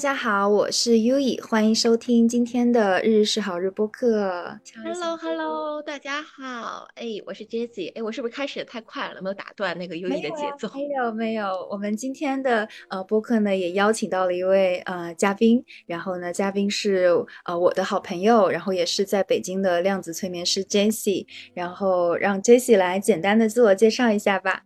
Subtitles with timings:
[0.00, 4.58] 大家好，我是 U E，欢迎收听今天的日日是好日播客。
[4.82, 10.70] Hello，Hello，大家好，哎，我是 Jessie，哎，我是不是开始的太快了，没有打断那个 U E 的节奏？
[10.74, 11.68] 没有，没有。
[11.70, 17.10] 我们今天的呃播客呢，也邀请到了一位呃嘉宾，然后呢，嘉宾是
[17.44, 24.62] 呃我的好朋友，然后也是在北京的量子催眠师 Jessie，然后让 Jessie 来简单的自我介绍一下吧。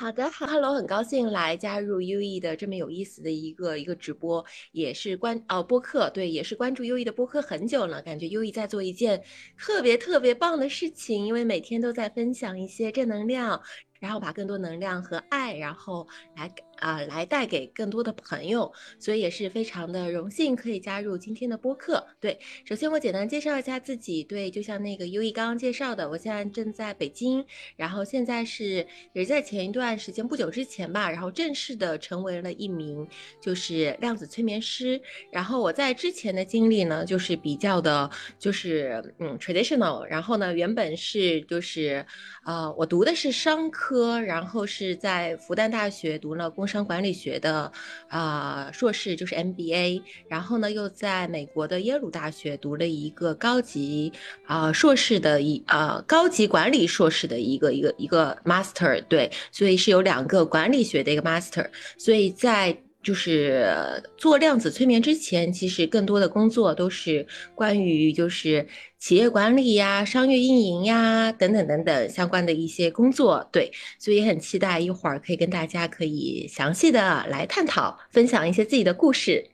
[0.00, 4.42] 好的，哈喽很高兴来加入 U E 的这么有意思的一个一个直播，
[4.72, 9.22] 也是关哦播客，对，也是关注 U E 的播客很久了，感觉 U E 在做一件
[9.58, 13.60] 特别特别棒的事情，因为每天都在分享一些正能量。
[14.00, 22.04] 然后把更多能量和爱，然后来啊来带给更多的朋友，所以也是非常的荣幸可以加入今天的播客。
[22.18, 24.24] 对，首先我简单介绍一下自己。
[24.24, 27.44] 对，就像那个优一刚刚介绍的，我现在正在北京，
[27.76, 33.06] 然后现在是也是在前一段时间不久之前吧，然后正式的成为了一名
[33.38, 34.98] 就是量子催眠师。
[35.30, 40.02] 然后我在之前的经历呢，就是比较的，就是嗯 traditional。
[40.04, 42.06] 然后呢，原本是就是
[42.44, 43.89] 啊，我读的是商科。
[43.90, 47.72] 科，然后是在复旦大学读了工商管理学的
[48.06, 54.12] 啊硕士，就是 MBA，然后呢又在美国的耶鲁大学读了一个高级
[54.46, 62.80] 啊硕士的一啊高级管理硕士的一个一个一个 master，对，所以是有两个管理学的一个 master，所以在。
[63.02, 68.66] 就是做量子催眠之前，其实更多的工作都是关于就是
[68.98, 73.48] 企业管理呀、商业运营呀等等等等相关的一些工作。
[73.50, 79.49] 对，所以很期待一会儿可以跟大家可以详细的来探讨，分享一些自己的故事。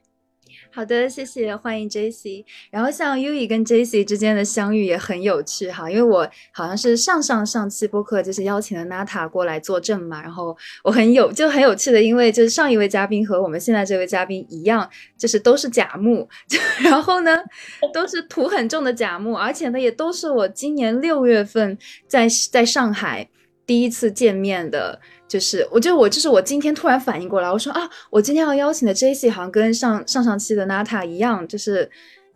[0.77, 2.45] 好的，谢谢，欢迎 J C。
[2.69, 14.87] 然后像 U E 跟 J C 之间的相遇也很有趣哈，因为我好像是上上上期播客就是邀请了 Nata 过来作证嘛，然后我很有就很有趣的，因为就是上一位嘉宾和我们现在这位嘉宾一样，
[15.17, 17.35] 就是都是甲木，就 然后呢
[17.91, 21.75] 都是土很重的甲木，而且呢也都是我今年六月份
[22.07, 23.27] 在在上海
[23.65, 25.01] 第一次见面的。
[25.27, 31.89] 就是，我就我就是我今天突然反应过来，我说啊，我今天要邀请的 J C 好像跟上上上期的 Nata 一样，就是。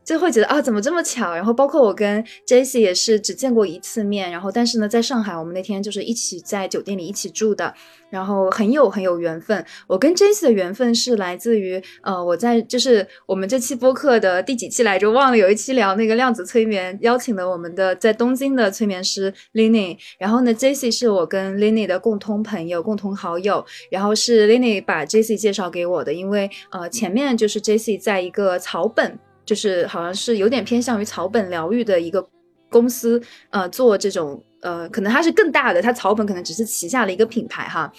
[0.04, 1.34] 就会觉得啊，怎么这么巧？
[1.36, 7.74] 然后包括我跟 Jesse 也是只见过一次面，然后但是呢，在上海我们那天就是一起在酒店里一起住的，
[8.10, 9.64] 然后很有很有缘分。
[9.88, 15.12] 我跟 Jesse 的缘分是来自于呃，我在就是我们这期播客的第几期来着？
[15.12, 29.20] 忘了有一期聊那个量子催眠，邀请了我们的在东京的催眠师 Lenny，然后呢，Jesse 是我跟 Lenny 的共同朋友、共同好友，然后是 Lenny 把 Jesse 介绍给我的，因为呃前面就是 Jesse 在一个草本。
[29.46, 32.26] 就是好像是有点偏向于草本疗愈的一个
[32.70, 37.92] 公司，呃，做这种呃，可能它是更大的，它草本可能只是旗下的一个品牌哈。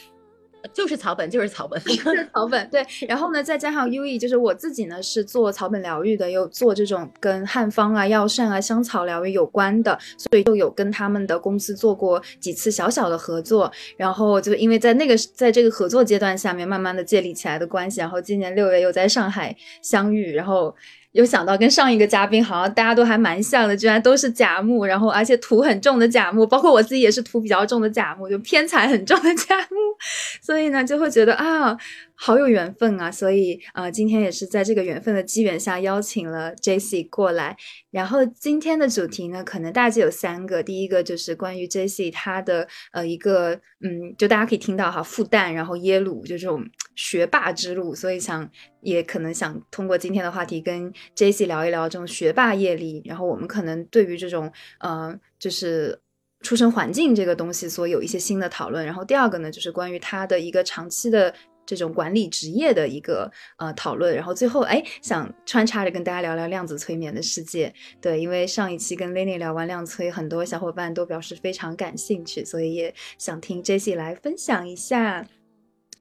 [0.73, 2.71] 就是草本，就是草本， 就是草本。
[2.71, 13.69] 对，然后呢，再加上 U E，就是我自己呢是做草本疗愈的，又做这种跟汉方啊、药膳啊、香草疗愈有关的，所以就有跟他们的公司做过几次小小的合作。
[13.97, 17.99] 然后就因为在那个在这个合作阶段下面，慢慢的建立起来的关系。
[17.99, 20.73] 然后今年六月又在上海相遇，然后
[21.13, 29.77] 又想到跟上一个嘉宾好像大家都还蛮像的，居然都是甲木，然后而且土很重的甲木，包括我自己也是土比较重的甲木，就偏财很重的甲木。
[30.43, 31.77] 所以呢，就会觉得啊，
[32.15, 33.11] 好有缘分啊！
[33.11, 37.57] 所以呃，今天也是在这个缘分的机缘下邀请了 J C 过来。
[37.91, 40.63] 然后今天的主题呢，可能大致有三个。
[40.63, 46.65] 第一个就是关于 J C 他的呃一个嗯，就大家可以听到哈，复旦然后耶鲁就这种
[46.95, 47.95] 学霸之路。
[47.95, 48.49] 所以想
[48.81, 53.03] 也可能想通过今天的话题跟 J C 聊一聊这种学霸业力。
[53.05, 55.99] 然后我们可能对于这种呃，就是。
[56.45, 58.85] 出生环境这个东西，所有一些新的讨论。
[58.85, 61.33] 然后第二个呢，就是关于他的一个长期的
[61.75, 64.15] 这种管理职业的一个呃讨论。
[64.15, 67.73] 然后最后，哎，想穿插着跟大家聊聊量子催眠的世界。
[68.01, 75.27] 对，因为上一期跟 Lenny 聊完量催，很多小伙伴都表示非常感兴趣，所以也想听 Jessie 来分享一下。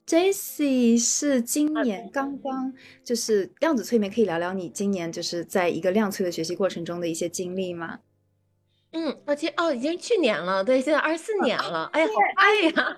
[0.05, 2.73] Jessie 是今年刚刚
[3.03, 7.99] 就是量子催眠，可以聊聊你今年就是在一个量催的学习过程中的一些经历吗？
[8.93, 12.95] 嗯，而且哦，已经去年了，对，现在二四年了，哎呀，好快呀！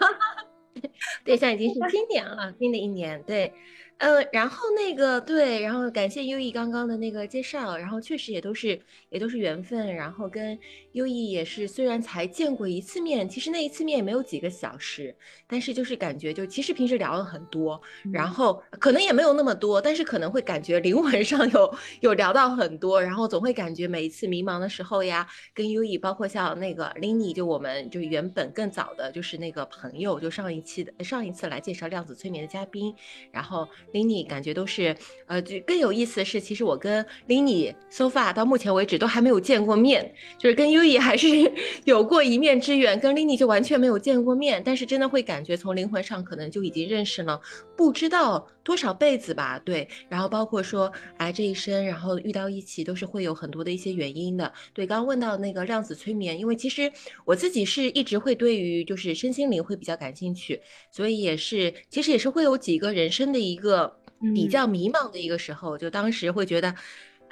[1.24, 3.54] 对，现在已经是今年了，新的一年，对。
[3.98, 8.78] 呃，然后那个对，然后感谢优异刚刚的那个介绍，然后确实也都是
[9.10, 10.60] 也都是缘分，然后跟
[10.92, 15.16] 优异也是虽然才见过一次面，其实那一次面也没有几个小时，
[15.48, 17.82] 但是就是感觉就其实平时聊了很多，
[18.12, 30.92] 然后可能也没有那么多，但是可能会感觉灵魂上有有聊到很多，然后总会感觉每一次迷茫的时候呀，跟优异包括像那个 Linny，就我们就原本更早的就是那个朋友，就上一期的。
[31.04, 32.96] 上一次来介绍量子催眠的嘉宾，
[33.32, 34.96] 然后 Lini 感觉都是，
[35.28, 41.28] 呃，就更有意思的是，其实我跟 Lini so far 到目前为止都还没有见过面，就是跟 U E 还是
[41.86, 47.40] 有过一面之缘，跟 Lini 就完全没有见过面，但是真的会感觉从灵魂上可能就已经认识了
[47.78, 56.92] 不知道多少辈子吧，对，然后包括说，哎，这一生，然后遇到一起都是会有很多的一些原因的，对，刚刚问到那个量子催眠，因为其实
[57.26, 60.62] 我自己是一直会对于就是身心灵会比较感兴趣，
[60.92, 64.00] 所以也是其实也是会有几个人生的一个
[64.34, 66.74] 比较迷茫的一个时候，就当时会觉得。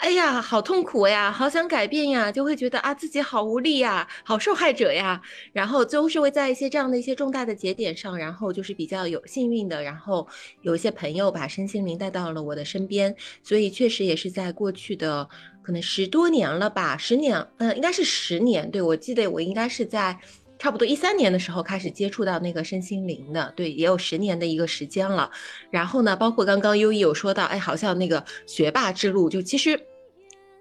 [0.01, 5.21] 哎呀，好痛苦呀，好想改变呀，就会觉得啊自己好无力呀，好受害者呀，
[5.53, 10.27] 然后最后是会在一些这样的一些重大的节点上，然后就是比较有幸运的，然后
[10.63, 15.29] 有一些朋友把身心灵带到了我的身边，所以确实也是在过去的
[15.61, 20.17] 可能十多年了吧，十年，嗯，应该是十年，对我记得我应该是在
[20.57, 25.29] 差不多一三年的时候开始接触到那个身心灵的，对，也有十年的一个时间了。
[25.69, 29.79] 然后呢，包括刚刚优一有说到，哎，好像那个学霸之路，就其实。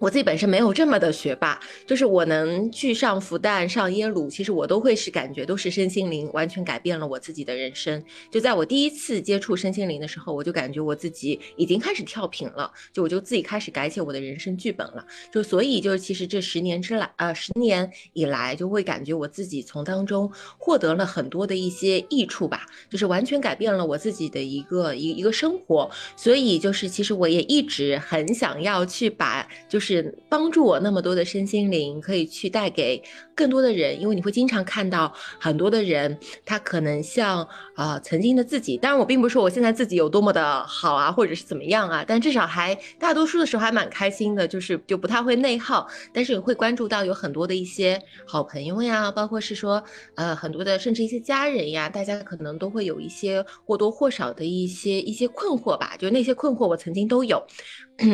[0.01, 8.03] 我自己本身没有这么的学霸，就是我能去上复旦、上耶鲁，其实我都会是感觉都是身心灵完全改变了我自己的人生。
[8.31, 15.05] 就在我第一次接触身心灵的时候，我就感觉我自己已经开始跳频了，就我就自己开始改写我的人生剧本了。
[15.31, 25.91] 就所以就其实这十年之来，呃，十年以来就会感觉我自己从当中获得了很多的一些益处吧，就是完全改变了我自己的一个一一个生活。
[26.17, 29.90] 所以就是其实我也一直很想要去把就是。
[29.91, 33.03] 是帮助我那么多的身心灵，可以去带给
[33.35, 49.83] 更多的人，因为你会经常看到很多的人，他可能像啊曾经的自己，当然我并不是说我现在自己有多么的好啊，或者是怎么样啊，但至少还大多数的时候还蛮开心的，就是就不太会内耗，但是也会关注到有很多的一些好朋友呀，包括是说
[50.15, 57.43] 呃很多的甚至一些家人呀，大家可能都会有一些或多或少的一些一些困惑吧，就那些困惑我曾经都有。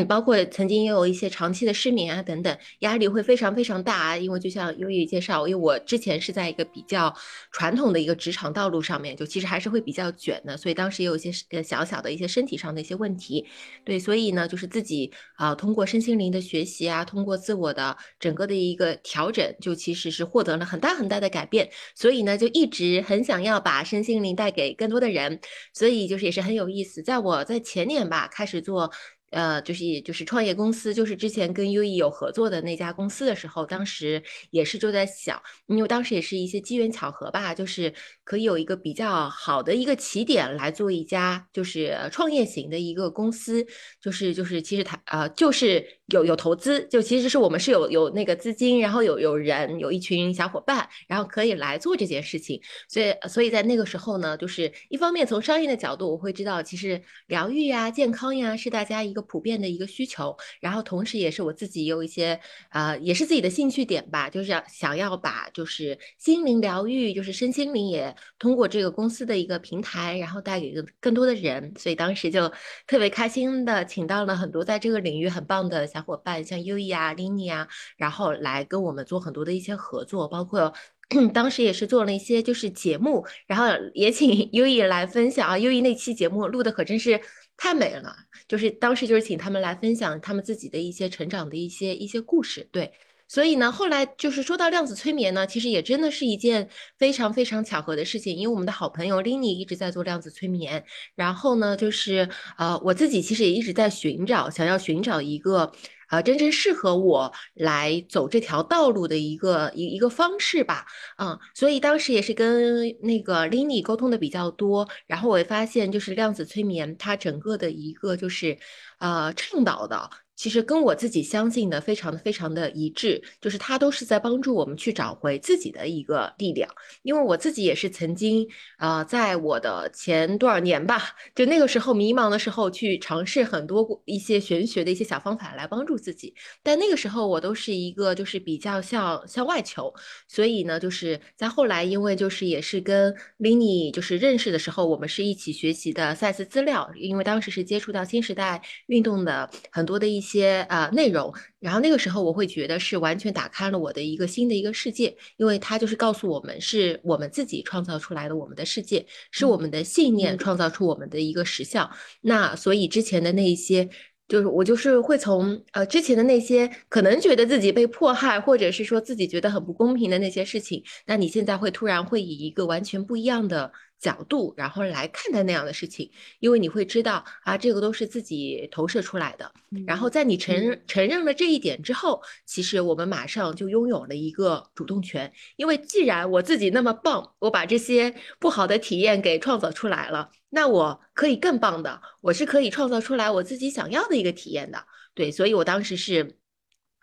[0.08, 4.16] 包括曾经也有一些长期的失眠啊等等，压力会非常非常大啊。
[4.16, 7.14] 因为就像优宇介绍，因为我之前是在一个比较
[7.52, 13.46] 传统的一个职场道路上面，就其实还是会比较卷的，所以当时也有一些呃小小的一些身体上的一些问题。
[13.84, 21.68] 对，所以呢，就是自己啊通过身心灵的学习啊，通过自我的整个的一个调整，就其实是获得了很大很大的改变。
[21.94, 25.40] 所以呢，就一直很想要把身心灵带给更多的人。
[25.72, 28.90] 所以就是也是很有意思，在我在前年吧开始做。
[29.36, 37.92] 呃，就是也就是创业公司，就是之前跟优 E 有合作的那家公司的时候，当时也是就在想，因为当时也是一些机缘巧合吧，就是
[38.24, 43.66] 可以有一个比较好的一个起点来做一家就是创业型的一个公司，
[44.00, 52.58] 就是就是其实它呃就是有有投资，就其实是我们是有有那个资金，然后有有人有一群小伙伴，然后可以来做这件事情，
[52.88, 59.26] 所以所以在那个时候呢，就是一方面从商业的角度，我会知道其实疗愈呀、健康呀是大家一个。
[59.28, 72.48] 普遍的一个需求，然后同时也是我自己有一些啊，也是自己的兴趣点吧，就是要想要把就是心灵疗愈，就是身心灵也通过这个公司的一个平台，然后带给更更多的人，所以当时就
[72.86, 80.74] 特别开心的请到了很多在这个领域很棒的小伙伴，像优 E 啊、Lini 啊，然后来跟我们做很多的一些合作，包括
[81.32, 87.18] 当时也是做了一些就是节目，然后也请 优 E 来分享啊，优 E 那期节目录的可真是。
[87.58, 88.14] 太美了，
[88.46, 92.92] 就是当时就是请他们来分享他们自己的一些成长的一些一些故事，对，
[93.28, 96.68] 所以呢，后来就是说到量子催眠呢，其实也真的是一件
[96.98, 102.28] 非常非常巧合的事情，因为我们的好朋友 Lini 一直在做量子催眠，然后呢，就是
[102.58, 105.72] 呃，我自己其实也一直在寻找，想要寻找一个。
[106.08, 110.86] 呃，真正适合我来走这条道路的一个一一个方式吧，
[111.18, 118.56] 嗯，所以当时也是跟那个 Lini 沟通的比较多，然后我也发现，就是量子催眠它整个的一个就是，
[119.00, 120.08] 呃，倡导的。
[120.36, 126.70] 其实跟我自己相信的非常的非常的一致，就是它都是在帮助我们去找回自己的一个力量。
[127.02, 131.02] 因为我自己也是曾经啊，在我的前多少年吧，
[131.34, 136.34] 就那个时候迷茫的时候，去尝试很多一些玄学的一些小方法来帮助自己。
[136.62, 139.90] 但那个时候我都是一个就是比较向向外求，
[140.28, 150.25] 所以呢，就是在后来，因为就是也是跟 Lini 就是认识的时候，我们是一起学习的赛斯资料，因为当时是接触到新时代运动的很多的一些。
[150.26, 161.88] 些呃内容，然后那个时候我会觉得是完全打开了我的一个新的一个世界，因为它就是告诉我们是我们自己创造出来的我们的世界，是我们的信念创造出我们的一个实相。
[162.22, 163.88] 那所以之前的那一些，
[164.28, 179.50] 就是我就是会从呃之前的那些可能觉得自己被迫害，或者是说自己觉得很不公平的那些事情，那你现在会突然会以一个完全不一样的角度，然后来看待那样的事情，因为你会知道啊，这个都是自己投射出来的。
[179.86, 194.84] 然后在你承承认了这一点之后，其实我们马上就拥有了一个主动权，因为既然我自己那么棒，我把这些不好的体验给创造出来了，那我可以更棒的，我是可以创造出来我自己想要的一个体验的。
[195.14, 196.38] 对，所以我当时是。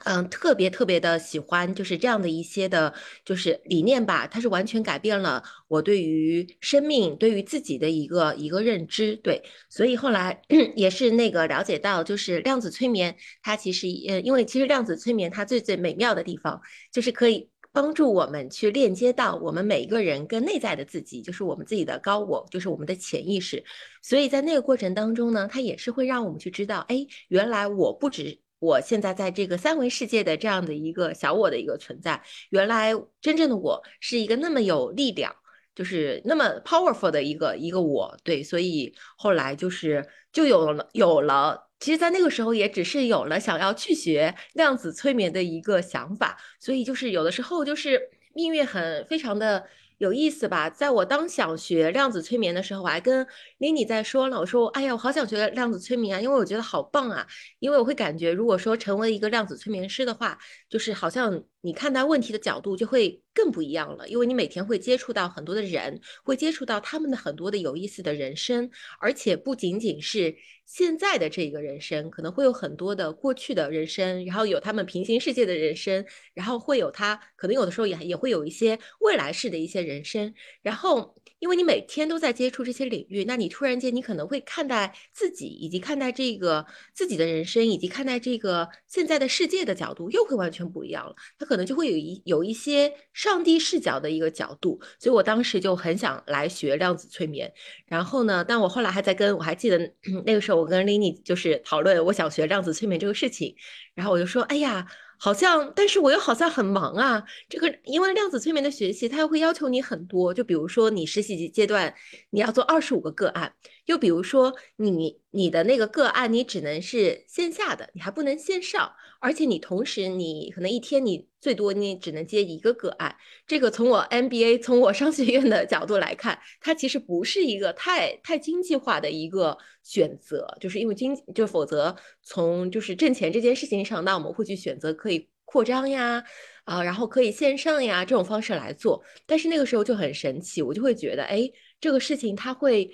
[0.06, 2.94] 嗯，特别特别的喜欢，就是这样的一些的，
[3.24, 4.28] 就是理念吧。
[4.28, 9.16] 它是完全改变了我对于生命、对于自己的一个一个认知。
[9.18, 10.42] 对，所以后来
[10.76, 23.64] 也是那个了解到，就是量子催眠，它其实呃，因为其实量子催眠它最最美妙的地方，就是可以帮助我们去链接到我们每一个人跟内在的自己，就是我们自己的高我，就是我们的潜意识。
[24.02, 28.43] 所以在那个过程当中呢，它也是会让我们去知道，哎，原来我不止。
[28.64, 35.36] 我现在在这个三维世界的这样的一个小我的一个存在，原来真正的我是一个那么有力量，
[35.76, 48.02] 就是那么 powerful 的一个一个我，对，所以后来就是就有了有了，其实，在那个时候也只是有了想要去学量子催眠的一个想法，所以就是有的时候就是
[48.34, 49.66] 命运很非常的。
[50.00, 50.70] 有意思吧？
[50.70, 53.26] 在我当想学量子催眠的时候，我还跟
[53.64, 57.26] Lini 在说了，我说：“哎呀，我好想学量子催眠啊，因为我觉得好棒啊！
[57.60, 60.38] 因为我会感觉，如果说成为一个量子催眠师的话，
[60.70, 81.16] 就是好像你看待问题的角度就会更不一样了，因为你每天会接触到很多的人，会接触到他们的很多的有意思的人生，而且不仅仅是。”现在的这一个人生可能会有很多的过去的人生，然后有他们平行世界的人生，然后会有他可能有的时候也也会有一些未来式的一些人生，然后。
[81.40, 91.16] 因为你每天都在接触这些领域，那你突然间你可能会看待自己，以及看待这个自己的人生，以及看待这个现在的世界的角度又会完全不一样了。
[91.38, 97.54] 他可能就会有一有一些上帝视角的一个角度，所以我当时就很想来学量子催眠。
[97.86, 99.78] 然后呢，但我后来还在跟我还记得
[100.26, 103.56] 那个时候，我跟 Lini 就是讨论我想学量子催眠这个事情，
[103.94, 104.88] 然后我就说，哎呀。
[105.24, 107.24] 好像，但是我又好像很忙啊。
[107.48, 110.34] 这个因为量子催眠的学习，它又会要求你很多。
[110.34, 111.96] 就比如说你实习阶段，
[112.32, 113.50] 你要做二十五个个案；
[113.86, 118.94] 又比如说你你的那个个案，你只能是线下的，你还不能线上。
[119.20, 123.16] 而且你同时，你可能一天你最多你只能接一个个案。
[123.48, 136.22] 这个从我 MBA 从我商学院的角度来看，它其实不是一个太太经济化的一个选择，就是因为经就否则从就是挣钱这件事情上，那我们会去选择可以扩张呀，
[136.66, 139.02] 啊，然后可以线上呀这种方式来做。
[139.26, 141.50] 但是那个时候就很神奇，我就会觉得，哎，
[141.80, 142.90] 这个事情它会。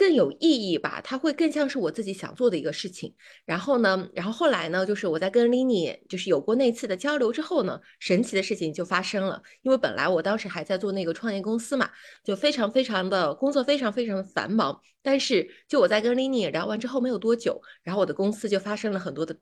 [0.00, 3.14] 更有意义吧，它会更像是我自己想做的一个事情。
[3.44, 9.42] 然后呢，然后后来呢，就是我在跟 Lini 就是有过那次的交流之后呢，神奇的事情就发生了。
[9.60, 11.90] 因为本来我当时还在做那个创业公司嘛，
[12.24, 14.80] 就非常非常的工作非常非常的繁忙。
[15.02, 19.36] 但是就我在跟 Lini 聊完之后没有多久，然后我的公司就发生了很多的。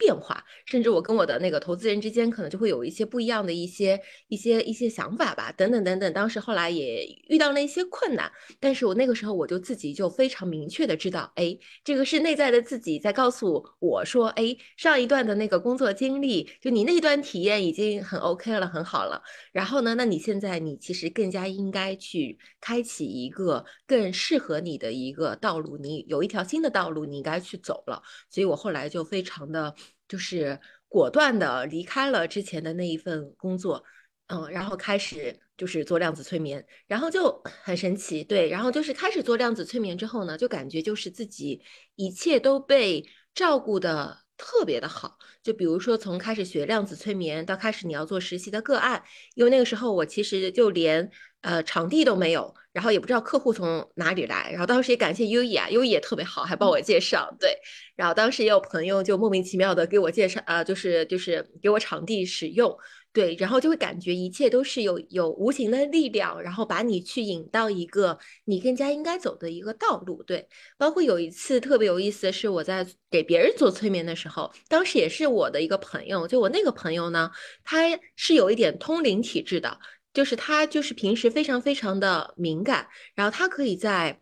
[0.00, 6.10] 变化，甚至我跟我的那个投资人之间可能就会有一些不一样的一些一些一些想法吧，等等等等。
[6.14, 11.54] 当时后来也遇到了一些困难，但是我那个时候我就自己就非常明确的知道，哎，
[11.84, 19.22] 这个是内在的自己在告诉我说，哎，上一段的那个工作经历，就你那一段体验已经很 OK 了，很好了。
[19.52, 28.02] 然后呢，那你现在你其实更加应该去开启一个更适合你的一个道路，你有一条新的道路，你应该去走了。
[28.30, 29.74] 所以我后来就非常的。
[30.10, 33.84] 就是果断的离开了之前的那一份工作，
[34.26, 41.62] 嗯，然后开始就是做量子催眠，然后就 很神奇，对，然后就是开始做量子催眠之后呢，就感觉就是自己
[41.94, 49.04] 一切都被照顾的特别的好，就比如说从开始学量子催眠到开始你要做实习的个案，
[49.36, 51.08] 因为那个时候我其实就连
[51.42, 52.54] 呃场地都没有。
[52.72, 57.28] 然后也不知道客户从哪里来，然后当时也感谢优 E 啊，优 E 也特别好，还帮我介绍。
[57.40, 57.52] 对，
[57.96, 62.72] 然后当时也有朋友就莫名其妙的给我介绍，呃，就是就是给我场地使用，
[63.12, 70.22] 对，然后就会感觉一切都是有有无形的力量，然后把你去引到一个你更加应该走的一个道路。
[70.22, 70.46] 对，
[70.78, 77.32] 包括有一次特别有意思的是，我在给别人做催眠的时候，当时也是我的一个朋友，就我那个朋友呢，
[77.64, 79.76] 他是有一点通灵体质的。
[80.12, 84.20] 就是他，就是平时非常非常的敏感，然后他可以在，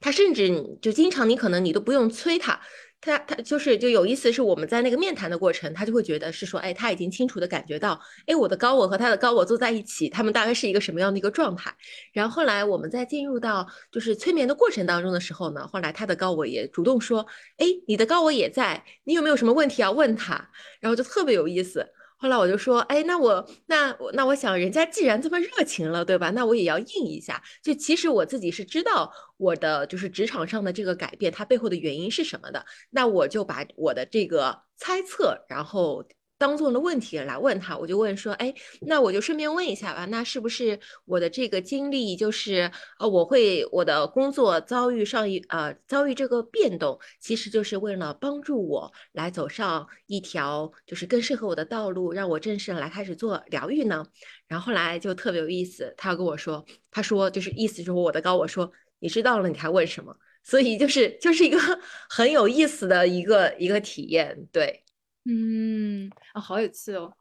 [0.00, 2.58] 他甚至就经常你可能你都不用催他，
[3.00, 11.74] 他他就是就有意思是我们在那个面谈的过程，他就会觉得是说，哎，他已经清楚的感觉到，哎，我的高我和他的高我坐在一起，他们大概是一个什么样的一个状态。
[12.12, 17.26] 然后后来我们在进入到就是催眠的过程当中的时候呢，后来他的高我也主动说，
[17.58, 20.50] 哎，你的高我也在，你有没有什么问题要问他？
[20.80, 21.86] 然后就特别有意思。
[22.24, 26.30] 后来我就说，哎，那我那我那我想，人家既然这么热情了，对吧？
[26.30, 27.42] 那我也要应一下。
[27.62, 32.64] 就其实我自己是知道我的就是职场上的这个改变，它背后的原因是什么的。
[32.88, 36.02] 那我就把我的这个猜测，然后。
[36.36, 54.04] 当做了问题来问他，我就问说，哎，那我就顺便问一下吧，那是不是我的这个经历就是，呃，我会我的工作遭遇上一呃遭遇这个变动，其实就是为了帮助我来走上一条就是更适合我的道路，让我正式来开始做疗愈呢？
[54.46, 60.14] 然后后来就特别有意思，他跟我说，他说就是意思就是我的高我说，你知道了你还问什么？
[60.42, 61.58] 所以就是就是一个
[62.10, 64.83] 很有意思的一个一个体验，对。
[65.26, 67.12] 嗯啊，好有趣哦！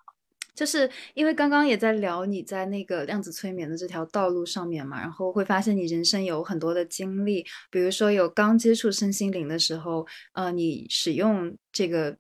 [0.56, 12.18] 就是因为刚刚也在聊你在那个量子催眠的这条道路上面嘛，然后会发现你人生有很多的经历，比如说有刚接触身心灵的时候，呃，你使用这个。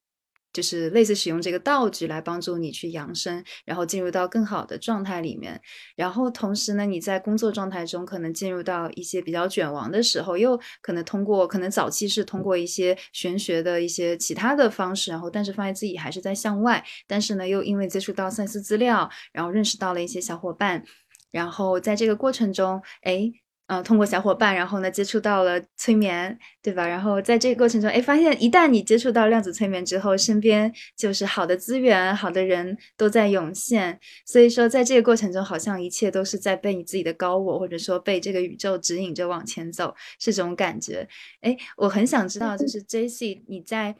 [0.53, 5.60] 就是类似使用这个道具来帮助你去扬升，然后进入到更好的状态里面。
[5.95, 16.83] 然后同时呢，你在工作状态中可能进入到一些比较卷王的时候，又可能通过可能早期是通过一些玄学的一些其他的方式，然后但是发现自己还是在向外。
[17.07, 20.83] 但是呢，又因为接触到赛斯资料，然后认识到了一些小伙伴，
[21.31, 23.33] 然后在这个过程中，哎。
[23.73, 26.85] 嗯，通过小伙伴，然后呢，接触到了催眠，对吧？
[26.85, 33.99] 然后在这个过程中，哎，发现一旦你接触到量子催眠之后，身边就是好的资源、好的人都在涌现。
[34.27, 41.07] 所以说，在这个过程中，好像一切都是在被你自己的高我，或者说被这个宇宙指引着往前走，是这种感觉。
[41.41, 43.95] 哎，我很想知道，就是 J C，你在，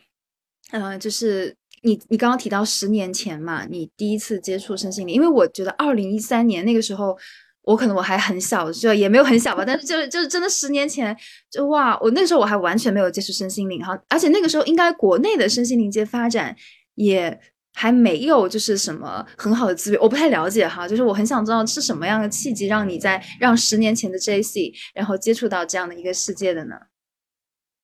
[0.72, 7.18] 嗯，就是你你刚刚提到十年前嘛，你第一次接触身心灵，因为我觉得二零一三年那个时候。
[7.64, 11.16] 我可能我还很小，就也没有很小吧，但是就是就是真的十年前，
[11.50, 16.56] 就哇，我那时候我还完全没有接触身心灵哈，而且那个时候应该国内的身心灵界发展
[16.96, 17.40] 也
[17.74, 26.76] 还没有就是什么很好的资源，我不太了解哈，就是我很想知道是什么样的契机让你在让十年前的 J C 然后接触到这样的一个世界的呢？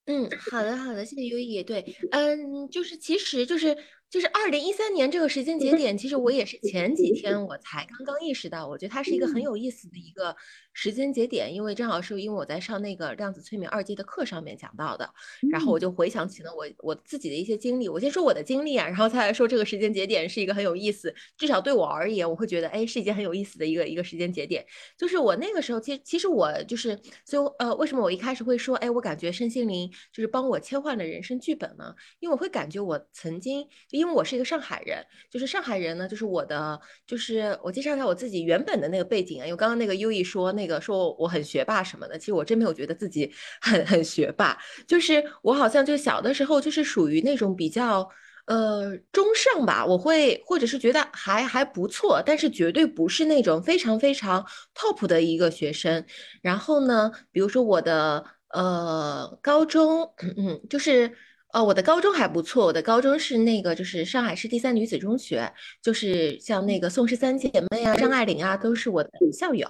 [0.07, 3.77] 嗯，好的好的，谢谢优一，对，嗯，就是其实就是。
[4.09, 10.35] 就是二零一三年这个时间节点，其实我也是前几天我才刚刚意识到，我觉得它是一个很有意思的一个
[10.73, 15.07] 时间节点，因为正好是因为我在上那个量子催眠二阶的课上面讲到的，
[15.51, 17.87] 然后我就回想起了我我自己的一些经历。
[17.87, 24.65] 我先说我的经历啊，然后再来说这个时间节点是一个很有意思，至少对我而言，我会觉得哎是一件很有意思的一个一个时间节点。
[24.97, 31.93] 就是我那个时候，其实其实我就是，所以呃为什么我一开始会说哎我感觉身心灵就是帮我切换了人生剧本呢？
[32.19, 33.67] 因为我会感觉我曾经。
[33.99, 39.45] 因为我是一个上海人，就是上海人呢，就是我的，就是我介绍一下我自己原本的那个背景啊。
[39.45, 43.29] 因为刚刚那个优异说那个说我很学霸什么的，其实我真没有觉得自己
[43.61, 44.57] 很很学霸，
[44.87, 48.09] 就是我好像就小的时候就是属于那种比较
[48.47, 56.05] 呃中上吧，我会或者是觉得还还不错，但是绝对不是那种非常非常 top 的一个学生。
[56.41, 61.11] 然后呢，比如说我的呃高中，嗯， 就是。
[61.51, 62.67] 哦，我的高中还不错。
[62.67, 69.67] 我的高中是那个，就是上海市第三女子中学，就是像那个宋氏三姐妹啊、张爱玲啊，都是我的校友。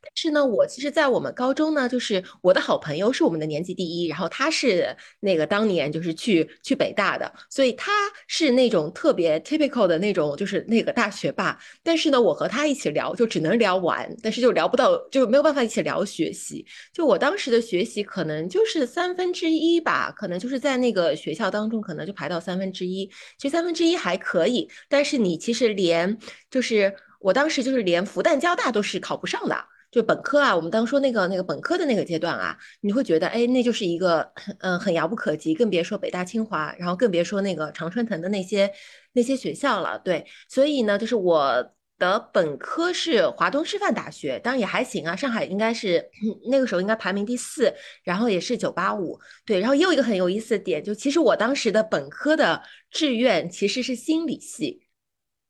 [0.00, 7.92] 但是呢，我其实，在我们高中呢，就是我的好朋友是我们的年级第一，然后他是那个当年就是去去北大的，所以他
[8.26, 11.58] 是那种特别 typical 的那种，就是那个大学霸。
[11.82, 16.64] 但是呢，我和他一起聊，就只能聊玩，但是就聊不到，就没有办法一起聊学习。
[16.90, 21.17] 就我当时的学习，可能就是三分之一吧，可能就是在那个。
[21.18, 26.16] 学校当中可能就排到三分之一，其实三分之一还可以，但是你其实连
[26.50, 29.56] 就是我当时就是连复旦交大都是考不上的，
[29.90, 38.70] 就本科啊，我们当说那个那个本科的那个阶段啊，你会觉得哎，那就是一个嗯很遥不可及，更别说北大清华，然后更别说那个常春藤的那些
[39.12, 39.98] 那些学校了。
[39.98, 41.74] 对，所以呢，就是我。
[41.98, 45.16] 的本科是华东师范大学，当然也还行啊。
[45.16, 46.08] 上海应该是
[46.48, 49.60] 那个时候应该排名第四，然后也是九八五，对。
[49.60, 54.87] 然后又一个很有意思的点，就其实我当时的本科的志愿其实是心理系。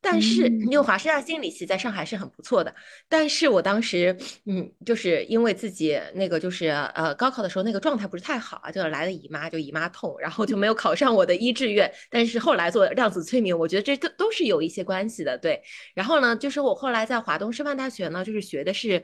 [0.00, 2.72] 但是，因为华师大心理系在上海是很不错的，
[3.08, 11.92] 但是我当时，嗯，就是因为自己那个就是呃高考的时候那个状态不是太好啊，就来了姨妈，就姨妈痛，然后就没有考上我的一志愿。
[12.10, 15.60] 但是后来做量子催眠，我觉得这都都是有一些关系的，对。
[15.94, 19.02] 然后呢，就是我后来在华东师范大学呢，就是学的是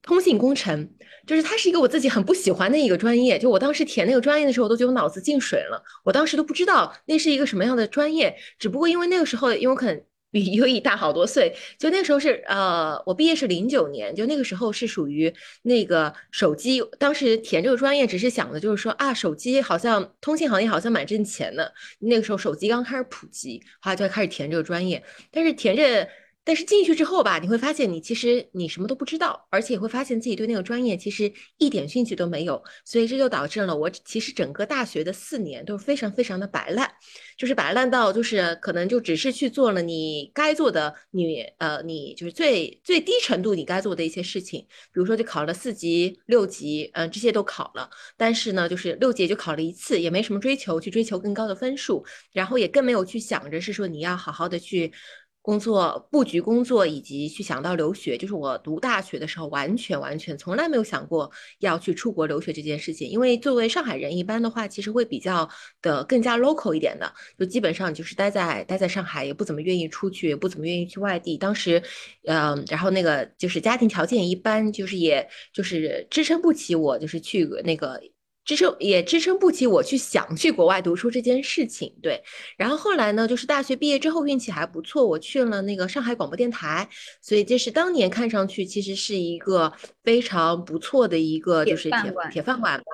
[0.00, 0.88] 通信工程，
[1.26, 3.36] 就是它是一个我自己很不喜欢的一个专业。
[3.36, 10.00] 就我当时填那个专业的时候，我都觉得我脑子进水了，我当时都不知道那是一个什么样的专业，只不过因为那个时候，因为我可能。
[10.36, 11.50] 比优异大好多岁。
[11.78, 21.72] 就那时候是呃，我毕业是零九年，就那个时候是属于那个手机，当时填这个专业只是想的就是说啊，手机好像通信行业好像蛮挣钱的。
[22.00, 26.06] 那个时候手机刚开始普及，后来就开始填这个专业，但是填着。
[26.46, 36.88] 但是进去之后吧，你会发现你其实你什么都不知道，而且会发现自己对那个专业其实一点兴趣都没有，所以这就导致了我其实整个大学的四年都是非常非常的摆烂，
[37.36, 54.92] 就是摆烂到就是可能就只是去做了你该做的，你呃你就是最最低程度你该做的一些事情，比如说就考了四级、六级，嗯这些都考了，但是呢就是六级就考了一次，也没什么追求去追求更高的分数，然后也更没有去想着是说你要好好的去。
[55.46, 61.30] 工作布局工作，以及去想到留学，就是我读大学的时候，完全完全从来没有想过
[61.60, 63.08] 要去出国留学这件事情。
[63.08, 65.48] 因为作为上海人，一般的话其实会比较
[65.80, 71.38] 的更加 local 一点的，就基本上就是待在待在上海，也不怎么愿意出去，也不怎么愿意去外地。
[71.38, 71.80] 当时，
[72.24, 78.00] 嗯，然后那个就是家庭条件一般，就是也就是支撑不起我，就是去那个。
[78.46, 82.22] 支撑也支撑不起我去想去国外读书这件事情，对。
[82.56, 86.88] 然后后来呢，就是大学毕业之后运气还不错，我去了那个上海广播电台，
[87.20, 89.72] 所以这是当年看上去其实是一个
[90.04, 92.84] 非常不错的一个就是铁铁饭碗吧。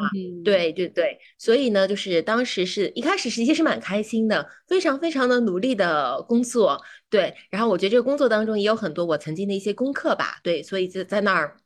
[0.43, 7.35] 对对对，所以呢，就是当时是一开始实际是蛮开心的，非常非常的努力的工作，对。
[7.51, 11.59] 然后我觉得这个工作当中也有很多我曾经的一些功课吧，对，所以就在那儿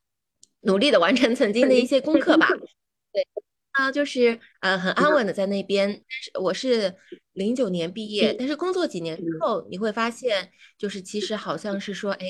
[0.62, 2.48] 努力的完成曾经的一些功课吧，
[3.12, 3.24] 对。
[3.76, 6.94] 啊，就是呃很安稳的在那边，但是我是
[7.34, 11.92] 零九年毕业，但是工作几年之后，你会发现，就是其实好像是。
[11.92, 12.26] 说，哎，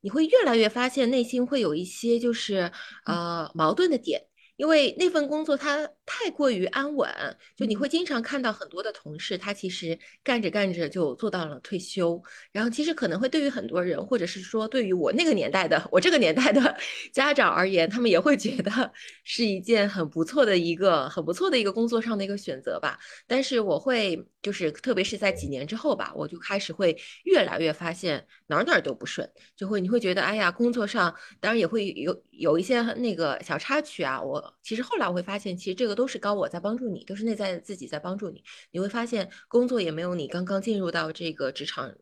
[0.00, 2.70] 你会越来越发现内心会有一些就是
[3.06, 4.22] 呃矛盾的点。
[4.56, 7.08] 因为那份工作它太过于安稳，
[7.56, 12.22] 就你会经常看到很多的同事，他其实干着干着就做到了退休。
[12.52, 16.76] 然后其实可能会对于很多人，或者是说对于我那个年代的我这个年代的
[17.12, 18.92] 家长而言，他们也会觉得
[19.24, 22.98] 是一件很不错的一个很不错的一个工作上的一个选择吧。
[23.26, 34.54] 但是我会就是特别是在几年之后吧，我就开始会越来越发现哪儿哪儿都不顺，就会你会觉得哎呀，工作上当然也会有有一些那个小插曲啊，我。
[34.62, 38.42] 其实后来我会发现，其实这个都是高我在帮助你，都是内在自己在帮助你。
[38.70, 41.94] 你会发现，工作也没有你刚刚进入到这个职场。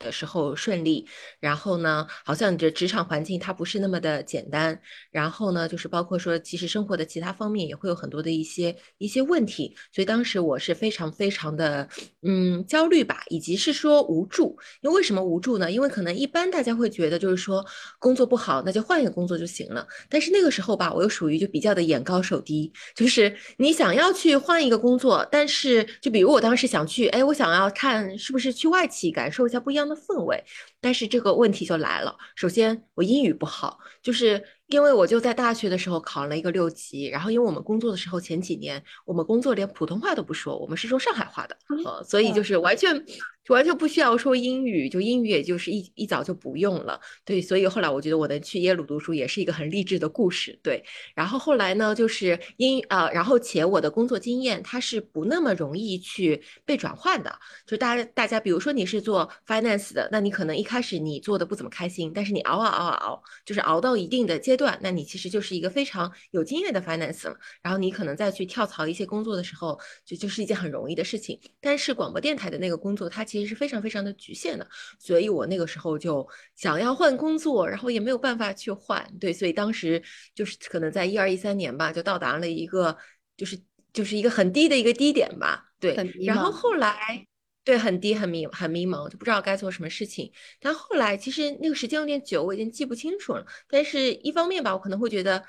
[0.00, 1.06] 的时候顺利，
[1.38, 4.80] 然后呢，好像你的职场环境它不是那么的简单，
[5.12, 11.86] 然后呢，就是包括说，其实生活的其他方面也会有很多的一些一些问题，所以当时我是非常非常的
[12.22, 14.56] 嗯焦虑吧，以及是说无助。
[14.80, 15.70] 因为为什么无助呢？
[15.70, 17.64] 因为可能一般大家会觉得就是说
[17.98, 19.86] 工作不好，那就换一个工作就行了。
[20.08, 29.89] 但是那个时候吧，我又属于就比较的眼高手低，就是你想要去换一个工作，但是就比如我当时想去，哎，我想要看是不是去外企感受一下不一样。
[29.90, 30.42] 的氛围，
[30.80, 32.16] 但是这个问题就来了。
[32.34, 43.04] 首先，我英语不好，就是因为我就在大学的时候考了一个六级，然后因为我们工作的时候前几年我们工作连普通话都不说，我们是说上海话的，呃，所以就是完全。
[43.54, 50.82] 完全不需要说英语，就英语也就是一一早就不用了，对，所以后来我觉得我能去耶鲁读书也是一个很励志的故事，对。
[51.14, 67.36] 然后后来呢，就是英呃，然后且我的工作经验它是不那么容易去被转换的，就大家大家比如说你是做 finance 的，那你可能一开始你做的不怎么开心，但是你熬啊熬啊熬，就是熬到一定的阶段，那你其实就是一个非常有经验的 finance 了。
[67.62, 71.38] 然后你可能再去跳槽一些工作的时候，就就是一件很容易的事情。
[71.60, 80.02] 但是广播电台的那个工作，它其实其实是非常非常的局限的，所以我那个时候就想要换工作，然后也没有办法去换，对，所以当时
[80.34, 82.96] 就是可能在一二一三年吧，就到达了一个
[83.36, 83.58] 就是
[83.92, 87.26] 就是一个很低的一个低点吧，对，然后后来
[87.64, 90.30] 对很低很迷很迷茫，就不知道该做什么事情。
[90.60, 93.46] 但后来其实那个时间有点久，我已经记不清楚了。
[93.68, 95.42] 但是一方面吧，我可能会觉得。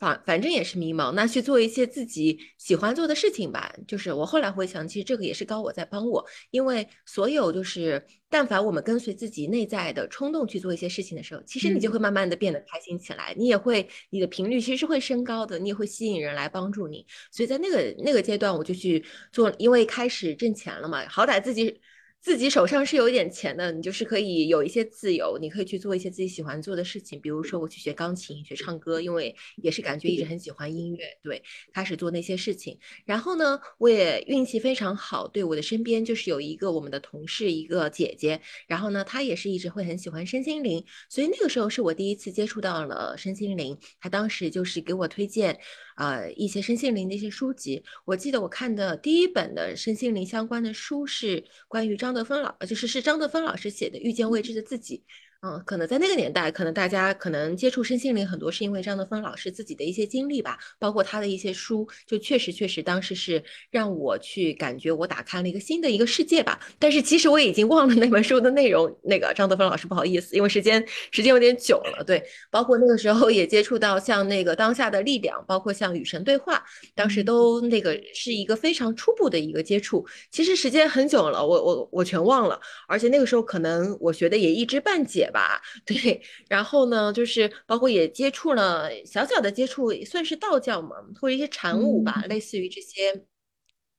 [0.00, 3.72] 反反正也是迷茫，那去做一些自己喜欢做的事情吧。
[3.86, 17.06] 就是我后来回想，其实这个也是高我在帮我，因为所有就是，但凡我们跟随自己内在的冲动去做一些事情的时候，其实你就会慢慢的变得开心起来，你也会你的频率其实是会升高的，你也会吸引人来帮助你。
[17.30, 21.78] 所以在那个那个阶段，我就去做，因为开始挣钱了嘛，好歹自己。
[22.22, 32.78] 自己手上是有一点钱的，你就是可以有一些自由，你可以去做一些自己喜欢做的事情，比如说我去学钢琴、学唱歌，因为也是感觉一直很喜欢音乐，对，开始做那些事情。
[33.06, 45.58] 然后呢，我也运气非常好，对我的身边就是有一个我们的同事，一个姐姐，然后呢，她也是一直会很喜欢身心灵，所以那个时候是我第一次接触到了身心灵，她当时就是给我推荐。
[46.00, 54.96] 呃，一些身心灵的一些书籍，我记得我看的第一本的身心灵相关的书是关于张德芬老，就是是张德芬老师写的《遇见未知的自己》。
[55.42, 66.60] 嗯，可能在那个年代，可能大家可能接触身心灵很多是因为张德芬老师自己的一些经历吧，包括他的一些书，就确实确实当时是让我去感觉我打开了一个新的一个世界吧。
[66.78, 68.94] 但是其实我已经忘了那本书的内容。
[69.02, 72.04] 那个张德芬老师不好意思，因为时间时间有点久了。
[72.04, 76.62] 对，包括那个时候也接触到像那个当下的力量，包括像与神对话，
[76.94, 80.06] 当时都那个是一个非常初步的一个接触。
[80.30, 85.28] 其实时间很久了，我我我全忘了，而且那个时候可能我学的也一知半解。
[85.30, 93.24] 吧， 对，然后呢，就是包括也接触了小小的接触，算是道教嘛，或者一些禅舞吧，类似于这些，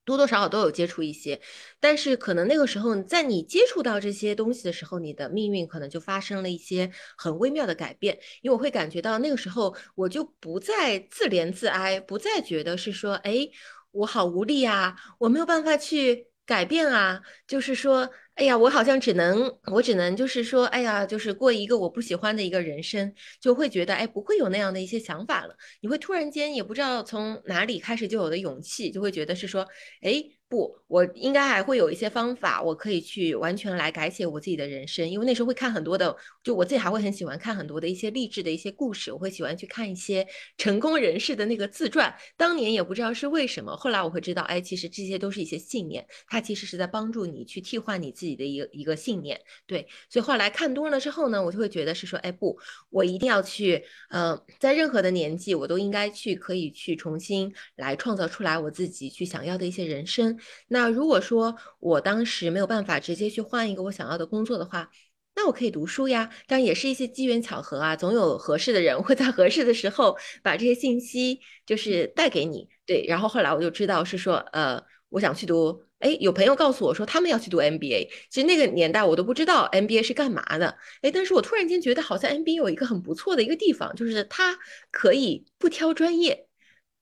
[0.04, 1.40] 多多少少都有接触一些。
[1.80, 8.18] 但是可能那个时候，在你接触到这些东西的时候，你的命运可能就发生了一些很微妙的改变。
[8.42, 13.48] 因为我会感觉到那个时候，我就不再自怜自哀，不再觉得是说，哎，
[13.92, 18.10] 我好无力啊，我没有办法去改变啊，就是说。
[18.34, 25.54] 哎呀，我好像只能，我只能就是说，哎呀，就是过一个我不喜欢的一个人生，就会觉得，哎，不会有那样的一些想法了。
[25.82, 29.68] 你会突然间也不知道从哪里开始就有的勇气，就会觉得是说，
[30.00, 30.24] 哎。
[30.52, 35.08] 不，我应该还会有一些方法，我可以去完全来改写我自己的人生。
[35.08, 40.26] 因为那时候会看很多的，就我自己还会很喜欢看很多的一些励志的一些故事，我会喜欢去看一些
[40.58, 42.14] 成功人士的那个自传。
[42.36, 49.40] 当年也不知道是为什么，后来我会知道，哎，其实这些都是一些信念，它其实是在帮助你去替换你自己的一个一个信念。
[49.66, 52.58] 对，所以后来看多了之后呢，我就会觉得是说，哎，不，
[52.90, 60.38] 我一定要去，呃，在任何的年纪，我都应该去可以去重新来创造出来我自己去想要的一些人生。
[60.68, 64.88] 那如果说我当时没有办法直接去换一个我想要的工作的话，
[65.34, 66.28] 那我可以读书呀。
[66.46, 72.68] 当然也是一些机缘巧合啊，总有合适的人会在合适的时候把这些信息就是带给你。
[72.84, 78.08] 对，然后后来我就知道是说，呃，我想去读，哎，有朋友告诉我说他们要去读 MBA。
[78.30, 84.58] 其实那个年代我都不知道 MBA 是干嘛的，哎，但是我突然间觉得好像 MBA 有一个很不错的一个地方，就是它
[84.90, 86.46] 可以不挑专业，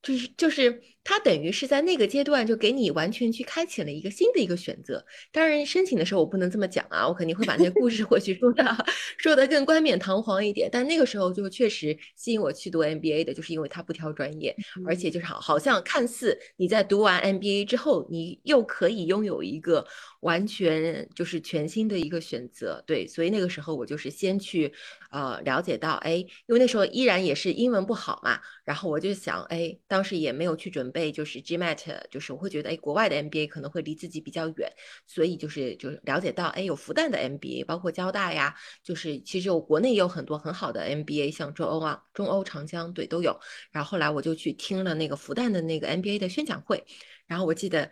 [0.02, 0.82] 就是就是。
[1.10, 5.04] 它等于是在那个阶段就给你完全去开启了一个新的一个选择。
[5.32, 8.64] 当然，申请的时候我不能这么讲啊，我肯定会把那个故事 或许说的
[9.18, 10.68] 说的更冠冕堂皇一点。
[10.70, 14.54] 但那个时候就确实吸引我去读 MBA 的，就是因为它不挑专业，
[14.86, 19.84] 而且就是好好像看似你在读完 MBA 之后，你又可以拥有一个
[20.20, 22.84] 完全就是全新的一个选择。
[22.86, 24.72] 对，所以那个时候我就是先去
[25.10, 30.88] 呃了解到，哎，因为那时候依然也是英文不好嘛，然后我就想，哎，当时也没有去准。
[30.92, 34.68] 备就是 GMAT，就是我会觉得哎，国外的 MBA 可能会离自己比较远，
[35.06, 43.38] 所以就是就了解到哎，有复旦的 MBA，包括交大呀，就是其实我国内也有很多很好的 MBA，像中欧啊、中欧长江对都有。
[43.70, 46.84] 然后后来我就去听了那个复旦的那个 MBA 的宣讲会，
[47.28, 47.88] 然后我记得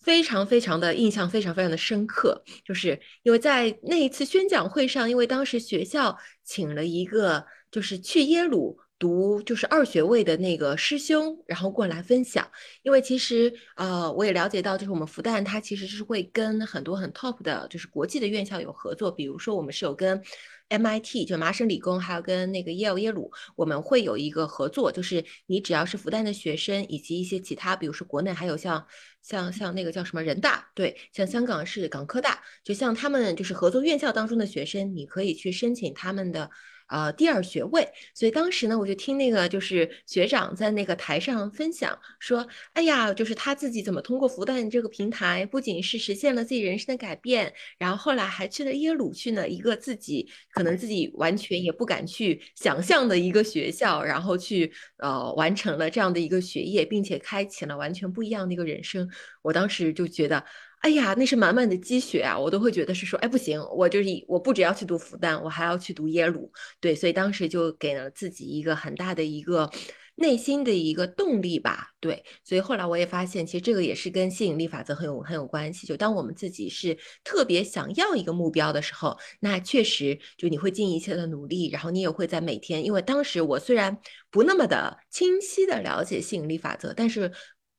[0.00, 8.78] 非常非常的印象非常非常的深刻，就是因为在那一次宣讲会上，因为当时学校请了一个就是去耶鲁。
[8.98, 12.48] 读就是二学位的那个师兄，然后过来分享。
[12.82, 19.10] 因为其实呃，我也了解到，就是我们复旦它其实是会跟很多很 top 的，就是国际的院校有合作。
[19.10, 20.22] 比如说，我们是有跟
[20.68, 24.90] MIT 就麻省理工，还有跟那个耶鲁耶鲁，我们会有一个合作。
[24.90, 28.86] 就是你只要是复旦的学生，以及一些其他，比如说国内还有像
[29.22, 36.48] 像像那个叫什么人大，对，像香港是港科大，就像他们就是合作院校当中的学生，你可以去申请他们的。
[36.88, 59.08] 呃，第二学位，所以当时呢，我就听那个就是学长在那个台上分享说，哎呀，就是他自己怎么通过复旦这个平台，不仅是实现了自己人生的改变，然后后来还去了耶鲁去了一个自己可能自己完全也不敢去想象的一个学校，然后去呃完成了这样的一个学业，并且开启了完全不一样的一个人生。
[59.42, 60.44] 我当时就觉得。
[60.84, 62.38] 哎呀，那是满满的积雪啊！
[62.38, 66.52] 我都会觉得是说，哎，不行，我就是我不只要去读复旦，我还要去读耶鲁。
[66.78, 69.70] 对，所以当时就给了自己一个很大的一个
[70.16, 71.88] 内心的一个动力吧。
[72.00, 75.86] 对，所以后来我也发现，其实这个也是跟吸引力法则很有很有关系。
[75.86, 82.84] 就当我们自己是特别想要一个目标的时候，那确实就你会尽一切的努力，然后你也会在每天。
[82.84, 83.98] 因为当时我虽然
[84.30, 87.32] 不那么的清晰的了解吸引力法则，但是。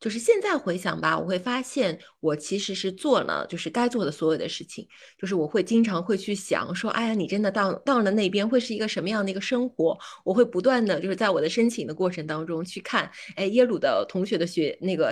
[0.05, 4.87] 就是现在回想吧，我会发现我其实是做了就是该做的所有的事情。
[5.17, 9.97] 就是我会经常会去想说，哎呀，你真的到到了那边会是一个什么样的一个生活？
[10.23, 15.11] 我会不断的就是在我的申请的过程当中去看，哎，耶鲁的同学的学那个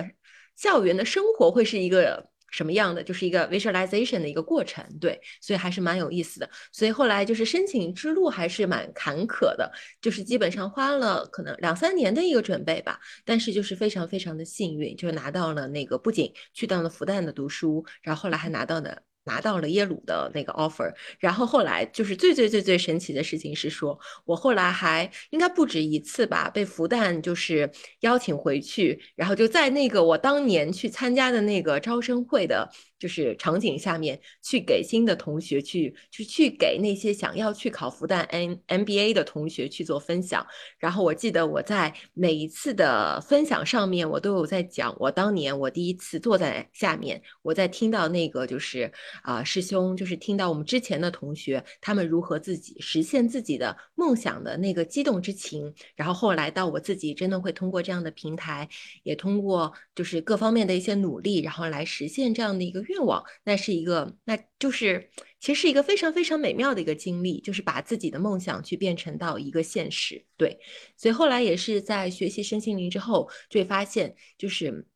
[0.54, 2.30] 校园的生活会是一个。
[2.54, 6.48] 什么样的就是一个 visualization 的一个过程，对，所以还是蛮有意思的。
[6.70, 9.68] 所以后来就是申请之路还是蛮坎坷的，
[10.00, 13.00] 就是基本上花了可能两三年的一个准备吧。
[13.24, 32.70] 但是就是非常非常的幸运，就拿到了那个不仅去到了复旦的读书，然后后来还拿到了拿到了耶鲁的那个 offer，然后后来就是最最最最神奇的事情是说，我后来还应该不止一次吧，被复旦就是邀请回去，然后就在那个我当年去参加的那个招生会的。
[32.98, 40.46] 就是场景下面去给新的同学去去去给那些想要去考复旦 N MBA 的同学去做分享。
[40.78, 48.90] 然后我记得我在每一次的分享上面，我都有在讲我当年我第一次坐在下面，我在听到那个就是
[49.22, 55.74] 啊师兄，就是听到我们之前的同学他们如何自己实现自己的梦想的那个激动之情。
[55.94, 58.66] 然后后来到我自己真的会通过这样的平台，
[59.02, 62.93] 也通过就是各方面的一些努力，然后来实现这样的一个愿。
[62.94, 70.24] 愿望，那是一个，那就是其实是一个非常非常美妙的一个经历，就是把自己的梦想去变成到一个现实。
[70.36, 70.58] 对，
[70.96, 74.86] 所以后来也是在学习身心灵之后，就会发现就是。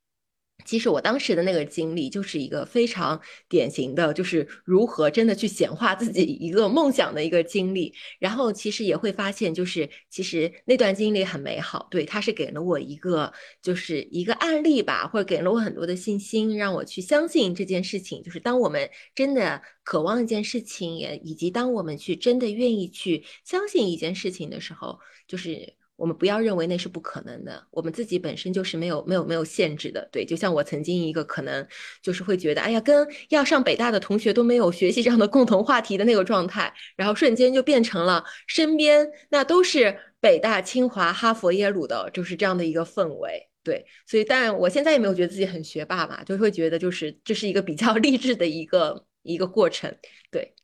[0.69, 7.95] 其实我当时的那个经历就是一个非常典型的，就是如何真的去显化自己一个梦想的一个经历。
[8.19, 18.23] 然后其实也会发现，就是其实那段经历很美好，对，它是给了我一个就是一个案例吧，或者给了我很多的信心，让我去相信这件事情。
[18.23, 25.79] 就是当我们真的渴望一件事情，也以及当我们去真的愿意去相信一件事情的时候，就是。
[25.99, 30.09] 我们不要认为那是不可能的，我们自己本身就是没有没有没有限制的。
[30.13, 31.67] 对，就像我曾经一个可能
[32.01, 43.49] 就是会觉得，哎呀，跟要上北大的同学都没有学习这样的共同话题的那个状态，然后瞬间就变成了身边那都是北大、清华、哈佛、耶鲁的，就是这样的一个氛围。
[43.65, 49.93] 对，所以当然我现在也没有觉得自己很学霸嘛，就会觉得就是这是一个比较 励志的一个一个过程。
[50.31, 50.55] 对。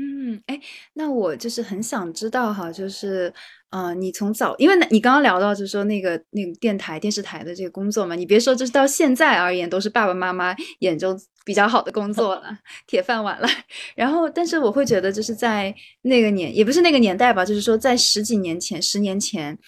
[0.00, 0.60] 嗯，哎，
[0.94, 3.32] 那我就是很想知道哈，就是，
[3.70, 13.48] 呃，你从早，因为你刚刚聊到就是说那个那个电台电视台的这个工作嘛，你别说，就是到现在而言，都是爸爸妈妈眼中比较好的工作了， 铁饭碗了。
[13.96, 19.58] 然后，但是我会觉得，就是在那个年，也不是那个年代吧，就是说在十几年前、十年前，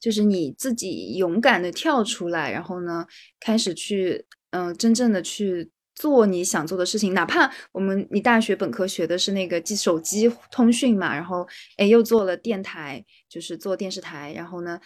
[0.00, 3.04] 就是你自己勇敢的跳出来，然后呢，
[3.40, 5.72] 开始去，嗯，真正的去。
[6.00, 14.80] 做你想做的事情，哪怕我们你大学本科学的是那个机手机通讯嘛，然后哎又做了电台，就是做电视台，然后呢，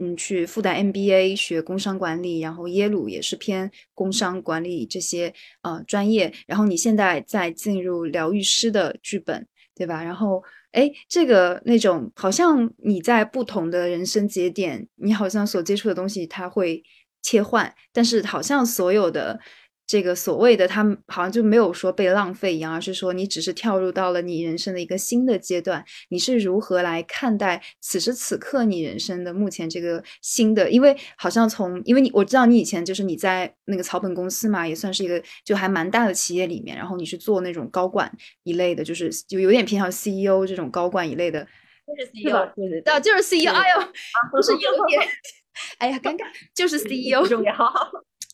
[0.00, 10.02] 嗯，去复旦 MBA 学工商管理，然后耶鲁也是偏工商管理这些呃专业，然后你现在在进入疗愈师的剧本，对吧？
[10.02, 16.82] 然后哎，这个那种好像你在不同的人生节点，你好像所接触的东西它会
[17.22, 19.38] 切换，但是好像所有的。
[19.86, 25.84] 这个所谓的他们好像就没有说被浪费一样，而是说你只是跳入到了你人生的一个新的阶段。
[26.08, 30.68] 你是如何来看待此时此刻你人生的目前这个新的？
[30.70, 38.10] 因为好像从因为你我知道你以前就是你在那个草本公司嘛，也算是一个就还蛮大的企业里面，然后你是做那种高管
[38.42, 41.46] 一类的，就是就有点偏向 CEO 这种高管一类的，
[41.86, 43.52] 就是 CEO，对对对，就是 CEO。
[43.52, 43.80] 哎呦，
[44.32, 45.00] 不是有点，
[45.78, 47.54] 哎呀，尴尬，就是 CEO 重要。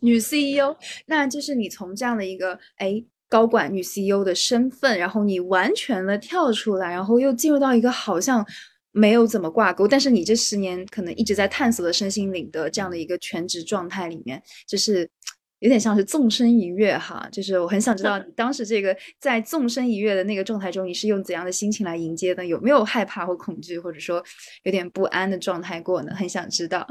[0.03, 8.45] 女 CEO，那就是你从这样的一个哎高管女 CEO 的身份，然后你完全的跳出来，然后又进入到一个好像
[8.91, 15.09] 没有怎么挂钩，但是你这十年可能一直在探索的身心灵的这样的一个全职状态里面，就是
[15.61, 17.27] 有点像是纵身一跃哈。
[17.33, 22.45] 就是我很想知道你当时这个在纵身一跃的那个状态中，你是用怎样的心情来迎接的？
[22.45, 24.23] 有没有害怕或恐惧，或者说
[24.65, 26.13] 有点不安的状态过呢？
[26.15, 26.87] 很想知道。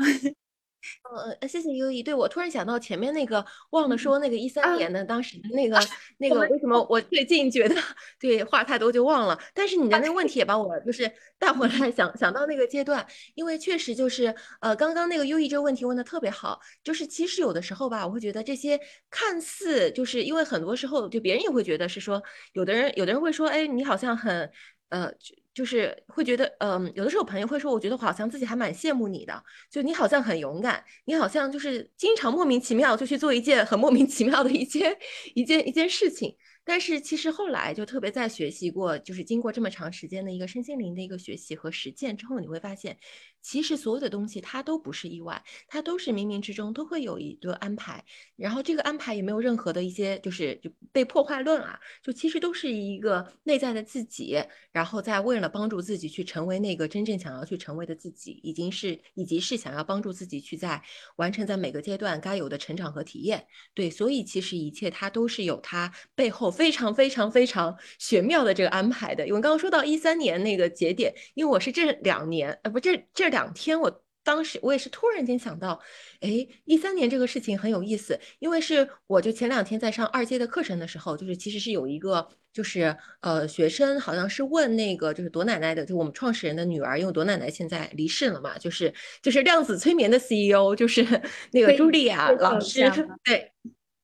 [1.12, 2.02] 嗯呃，谢谢优一。
[2.02, 5.78] 对我突然想到前面那个忘了说那个一三年的当时的那个
[6.17, 7.76] 那个为什么我最近觉得
[8.20, 9.39] 对话太多就忘了？
[9.54, 22.22] 但是你的那个问题也把我就是 带回来想想到那个阶段，因为确实就是呃刚刚那个优一这个问题问的特别好，就是其实有的时候吧，我会觉得这些看似就是因为很多时候就别人也会觉得是说
[22.54, 24.50] 有的人有的人会说哎你好像很
[24.89, 25.12] 呃。
[25.53, 34.95] 就是会觉得，嗯，有的时候朋友会说，我觉得好像自己还蛮羡慕你的，就你好像很勇敢，你好像就是经常莫名其妙就去做一件很莫名其妙的一件
[35.35, 36.35] 一件一件事情。
[36.63, 42.95] 但是其实后来就特别在学习过，就是经过这么长时间的一个身心灵的一个学习和实践之后，你会发现，
[43.42, 48.04] 其实所有的东西它都不是意外，它都是冥冥之中都会有一个安排。
[48.35, 60.81] 然后这个安排也没有任何的一些就是就被破坏论啊，就其实都是一个内在的自己，然后在为了帮助自己去成为那个真正想要去成为的自己，已经是以及是想要帮助自己去在
[61.17, 63.46] 完成在每个阶段该有的成长和体验。
[63.73, 66.52] 对，所以其实一切它都是有它背后。
[66.52, 75.82] 非常非常非常玄妙的这个安排的，因为刚刚说到一三年那个节点，因为我是这两年，呃，不，这这两天我当时我也是突然间想到，
[76.19, 91.04] 哎，一三年这个事情很有意思，因为是我就前两天在上二阶的课程的时候，就是其实是有一个就是呃学生好像是问那个就是朵奶奶的，就我们创始人的女儿，因为朵奶奶现在离世了嘛，就是就是量子催眠的 CEO，就是
[91.52, 92.84] 那个朱莉亚老师，
[93.23, 93.52] 对。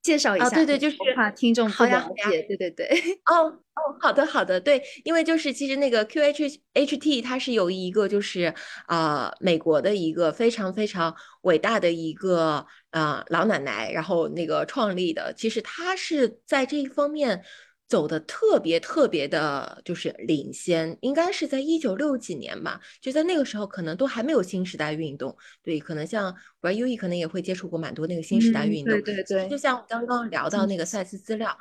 [0.02, 2.86] 介绍一下，对对，就是怕听众不了解，对对对。
[3.26, 8.54] 哦哦，好的好的，对，因为就是其实那个 QHHT 它是有一个就是
[8.88, 17.44] 呃美国的一个非常非常伟大的一个呃老奶奶，然后那个创立的，其实她是在这一方面。
[17.88, 25.34] 走的特别特别的，就是领先，应该是在一九六几年吧，就在那个时候，可能都还没有新时代运动。
[25.62, 28.92] 对，可能像玩 U E 可能也会接触过蛮多那个新时代运动。
[29.00, 31.56] 对对对，就像刚刚聊到那个赛斯资料。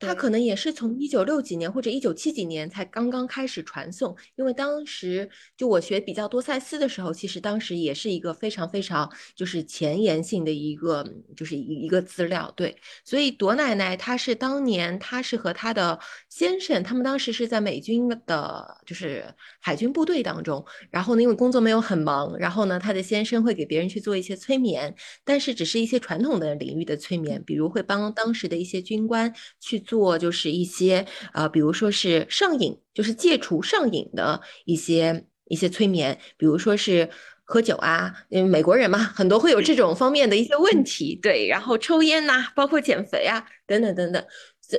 [0.00, 11.04] 它可能也是从一九六几年或者一九七几年才刚刚开始传送，因为当时就我学比较多赛斯的时候，其实当时也是一个非常非常就是前沿性的一个
[11.36, 12.76] 就是一一个资料，对。
[13.04, 24.94] 所以朵奶奶她是当年她是和她的先生，他们当时是在美军的，就是海军部队当中，然后呢因为工作没有很忙，然后呢她的先生会给别人去做一些催眠，
[25.24, 29.82] 但是只是一些传统的领域的催眠，比如会帮当时的一些军官去。
[29.88, 37.08] 做就是一些呃，比如说是上瘾，就是戒除上瘾的一些一些催眠，比如说是
[37.44, 44.22] 喝酒啊，因为美国人嘛，很多会有这种方面的一些问题，对，然后抽烟呐，包括减肥啊，等等等等。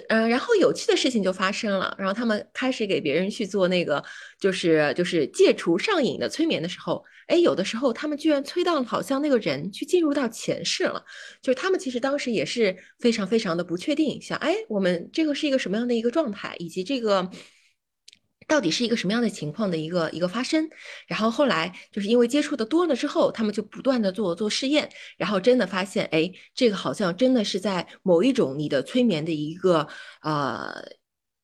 [0.10, 4.04] 嗯，然后有趣的事情就发生了，然后他们开始给别人去做那个，
[4.40, 11.04] 就是就是戒除上瘾的催眠的时候，哎，有的时候他们居然催到好像那个人去进入到前世了，
[11.42, 17.30] 就是他们其实当时也是非常非常的不确定，想，哎，我们这个是一个什么样的一个状态，以及这个。
[18.50, 20.68] 到底是一个什么样的情况的一个一个发生？
[21.08, 29.88] 然后后来就是因为接触的多了之后，他们就不断的做做试验，然后真的发现，哎，这个好像真的是在某一种你的催眠的一个
[30.24, 30.84] 呃，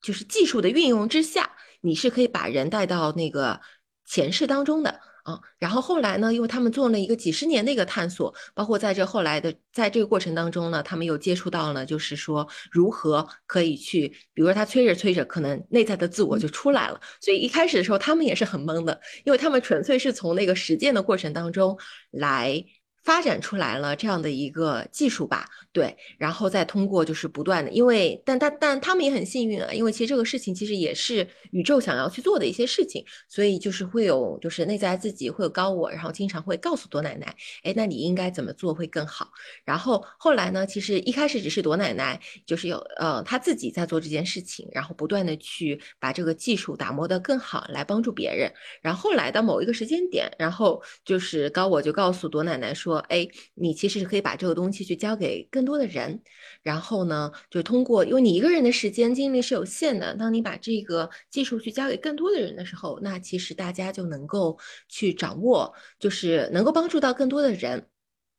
[0.01, 1.49] 就是技术的运用之下，
[1.81, 3.61] 你是可以把人带到那个
[4.05, 4.99] 前世当中的。
[5.27, 6.31] 嗯，然后后来呢？
[6.31, 17.01] 因为他们做了一个几十年的一个探索，包括在这后来的，在这个过程当中呢，他们又接触到了，就是说如何可以去，比如说他催着催着，可能内在的自我就出来了。
[17.19, 21.75] 所以一开始的时候，他们也是很懵的，因为他们纯粹是从那个实践的过程当中
[22.11, 22.63] 来。
[23.05, 39.29] 发展出来了这样的一个技术吧，对，然后再通过就是不断的，因为但但但他们也很幸运啊，因为其实这个事情其实也是宇宙想要去做的一些事情，所以就是会有就是内在自己会有高我，然后经常会告诉朵奶奶，哎，那你应该怎么做会更好。
[39.63, 48.51] 然后后来呢，其实一开始只是朵奶奶就是有呃他自己在做这件事情，然后不断的去把这个技术打磨得更好，来帮助别人。
[48.81, 52.94] 然后后来到某一个时间点，然后就是高我就告诉朵奶奶说。
[52.97, 56.21] 哎，你其实是可以把这个东西去交给更多的人，
[56.61, 64.57] 然后呢，就通过，因为你一个人的时间精力是有限的，当你把这个技术去交给更多的人的时候，那其实大家就能够
[64.89, 67.87] 去掌握，就是能够帮助到更多的人，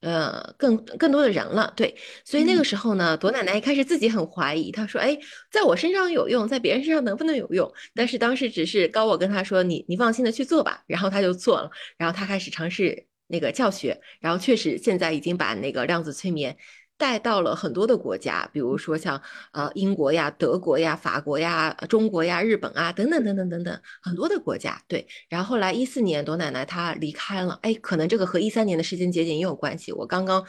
[0.00, 1.72] 呃，更更多的人了。
[1.76, 5.18] 对，所以那个时候呢，朵奶奶一开始自己很怀疑，她说：“哎，
[5.50, 13.06] 在我身上有用，在别人身上能不能有用？”但是当时只是高我跟她说：“你你放心的去做吧。”然后她就做了，然后她开始尝试。
[13.26, 16.56] 那个教学，然后确实现在已经把那个量子催眠。
[16.98, 19.20] 带到了很多的国家，比如说像
[19.52, 24.82] 呃英国呀、德国呀、法国呀、中国呀、日本啊等等等等等等很多的国家。
[24.88, 29.92] 对，然后后来一四年，朵奶奶她离开了，哎，可能这个和一三年的时间节点也有关系。
[29.92, 30.42] 我刚刚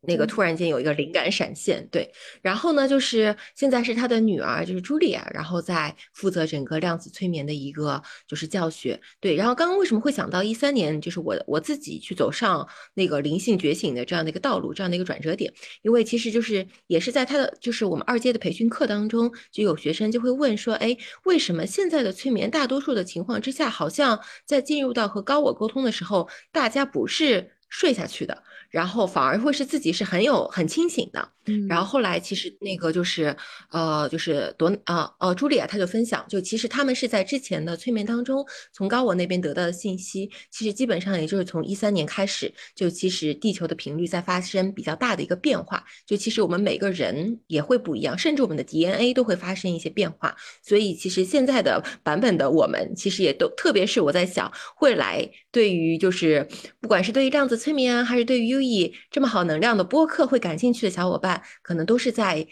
[0.00, 2.12] 那个突然间有一个灵感闪现，对。
[2.42, 9.00] 然后呢，就是现在是她的女儿，就是茱莉亚，然后在负责整个量子催眠的一个就是教学。
[9.20, 15.91] 对，然后刚刚为什么会想到一三年，就是我我自己去走上那个灵性觉醒的这样的一个道路，这样的一个转折点，因为。
[15.92, 28.42] 因为其实就是也是在他的就是我们二阶的培训课当中，就有学生就会问说，哎，为什么现在的催眠大多数的情况之下，好像在进入到和高我沟通的时候，大家不是睡下去的？
[28.70, 33.36] 然后反而会是自己是很有很清醒的，嗯，然后后来其实那个就是
[33.70, 38.42] 呃就是多啊呃朱莉亚她就分享，就其实他们是在之前的催眠当中，
[38.72, 54.50] 从高我那边得到的信息，其实基本上也就是从一三年开始，就其实地球的频率在发生比较大的一个变化，就其实我们每个人也会不一样，甚至我们的 DNA 都会发生一些变化，所以其实现在的版本的我们其实也都，特别是我在想
[54.80, 56.48] 未来对于就是
[56.80, 62.46] 不管是对于量子催眠啊，还是对于优异这么好能量的播客会感兴趣的小伙伴，可能都是在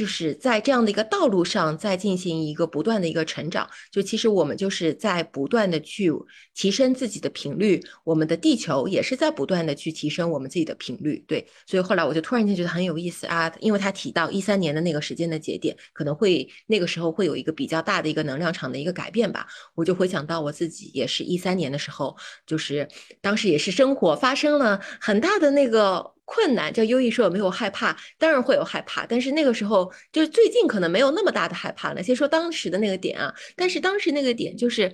[0.00, 3.68] 就是在这样的一个道路上，在进行一个不断的一个成长。
[3.92, 6.10] 就其实我们就是在不断的去
[6.54, 11.22] 提升自己的频率，我们的地球也是在不断的去提升我们自己的频率。
[11.28, 19.46] 对，所以后来我就突然间觉得很有意思啊，因为他提到一三年的那个时间的节点，可能会那个时候会有一个比较大的一个能量场的一个改变吧。
[19.74, 22.88] 我就回想到我自己也是一三年的时候，就是
[23.20, 26.14] 当时也是生活发生了很大的那个。
[26.32, 27.96] 困难叫优异说有没有害怕？
[28.16, 32.00] 当然会有害怕，但是那个时候就是最近可能没有那么大的害怕了。
[32.00, 34.92] 先说当时的那个点啊，但是当时那个点就是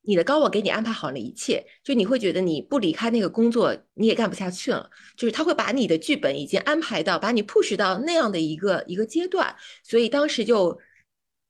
[0.00, 10.78] 你的高我给你安排好了一切，就你会觉得你不离开那个工作你也干不下去了，就是他会把你的剧本已经安排到把你 push 到那样的一个一个阶段，所以当时就。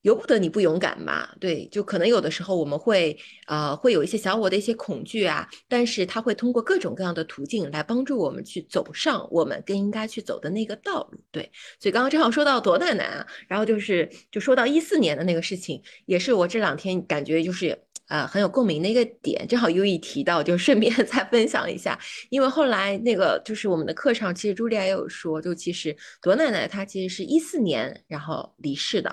[0.03, 1.29] 由不得你不勇敢嘛？
[1.41, 11.19] 对，就可能有的时候我们会，呃，会有一些小我的一些恐惧啊，但是他会通过各种各样的途径来帮助我们去走上我们更应该去走的那个道路。
[11.33, 17.77] 对，所以刚刚正好说到多难难啊，然后就是就说到一四年的那个事情，也是我这两天感觉就是
[18.07, 21.99] 呃很有共鸣的一个点，正好优一提到，就顺便 再分享一下，
[22.31, 29.13] 因为后来那个就是我们的课上，其实朱莉亚也有说，就其实朵奶奶她其实是一四年然后离世的。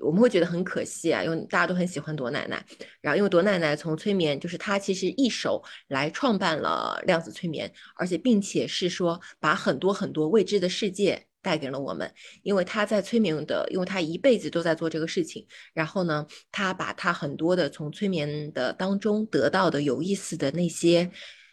[0.00, 2.64] 我们会觉得很可惜啊，因为大家都很喜欢朵奶奶。
[3.00, 12.10] 然后，因为朵奶奶从催眠，就是她其实一手来创办了量子催眠，而且并且是说把很多很多未知的世界带给了我们。
[12.42, 15.46] 因为她在催眠的，因为她一辈子都在做这个事情。
[15.72, 21.10] 然后呢，她把她很多的从催眠的当中得到的有意思的那些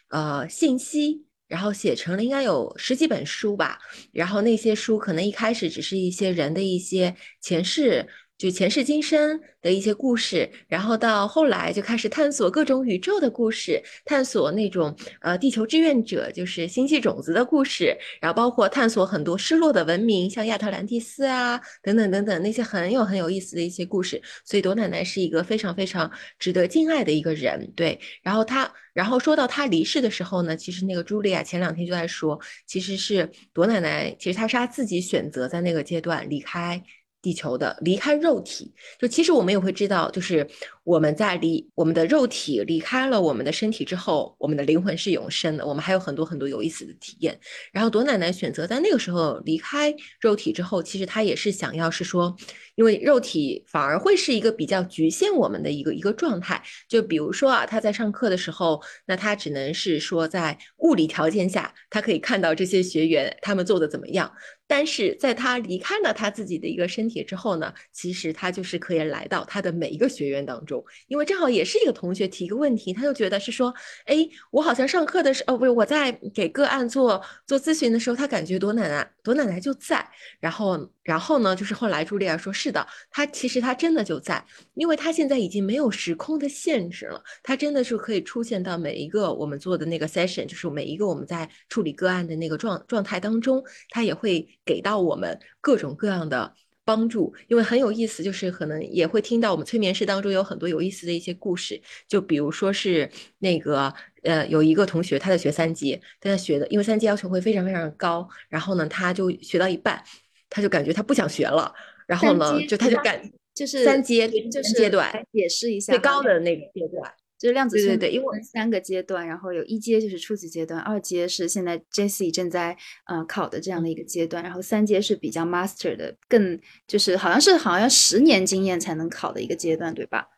[0.08, 3.78] 呃信息，然后写成了应该有十几本书吧。
[4.12, 8.08] 然后那些书可能一开始只是一些人的一些前世。
[8.42, 24.20] 就前世今生的一些故事，然后到后来就开始探索各种宇宙的故事，探索那种呃地球志愿者，就是星际种子的故事，然后包括探索很多失落的文明，像亚特兰蒂斯啊等等等等那些很有很有意思的一些故事。
[24.44, 28.00] 所以朵奶奶是一个非常非常值得敬爱的一个人，对。
[28.24, 36.82] 然后她，然后说到她离世的时候呢，其实那个茱莉亚前两天就在说，其实是朵奶奶，其实她是她自己选择在那个阶段离开。
[37.22, 40.46] 地球的离开肉体，就其实我们也会知道，就是
[40.82, 47.38] 我们在离我们的肉体离开了我们的身体之后，我们的灵魂是永生的，我们还有很多很多有意思的体验。
[47.72, 52.36] 然后朵奶奶选择在那个时候离开肉体之后，其实她也是想要是说，
[52.74, 56.60] 因为肉体反而会是一个比较局限我们的一个一个状态。
[56.88, 64.32] 就比如说啊，她在上课的时候，那她只能是说在物理条件下，她可以看到这些学员他们做的怎么样。
[64.74, 73.74] 但是在他离开了他自己的一个身体之后呢，其实他就是可以来到他的每一个学员当中，因为正好也是一个同学提一个问题，他就觉得是说，
[74.06, 80.08] 哎，我好像上课的时候，哦，不是我在给个案做做咨询的时候，他感觉朵奶奶朵奶奶就在，
[80.40, 84.42] 然后然后呢，就是后来朱莉亚说是的，他其实他真的就在，
[84.72, 94.48] 因为他现在已经没有时空的限制了，他真的是可以出现到每一个我们做的那个 session，就是每一个我们在处理个案的那个状状态当中，他也会。
[94.64, 96.54] 给到我们各种各样的
[96.84, 103.08] 帮助，因为很有意思，就是可能也会听到我们催眠师当中有很多有意思的一些故事，就比如说是
[103.38, 103.92] 那个
[104.22, 110.02] 呃，有一个同学他在学三阶，但他学的因为三阶要求会非常非常高，然后呢，他就学到一半，
[110.50, 111.72] 他就感觉他不想学了，
[112.06, 113.20] 然后呢，就他就感？
[113.54, 117.12] 就是三阶就是阶段解释一下最高的那个阶段。
[117.42, 122.76] 就是量子对对对，因为三个阶段，然后有一阶就是初级阶段，二阶是现在 Jessie 正在
[123.06, 130.28] 呃考的这样的一个阶段，然后三阶是比较 master 的，更就是好像是好像十年经验才能考的一个阶段，对吧？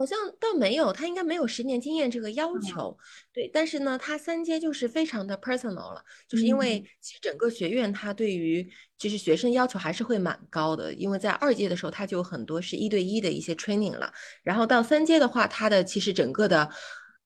[0.00, 2.96] 好像倒没有，他应该没有十年经验这个要求，
[3.34, 3.46] 对。
[3.52, 14.10] 但是呢，他三阶就是非常的 personal 了，就是因为其实整个学院他对于就是学生要求还是会蛮高的，因为在二阶的时候他就有很多是一对一的一些 training 了，
[14.42, 16.70] 然后到三阶的话，他的其实整个的。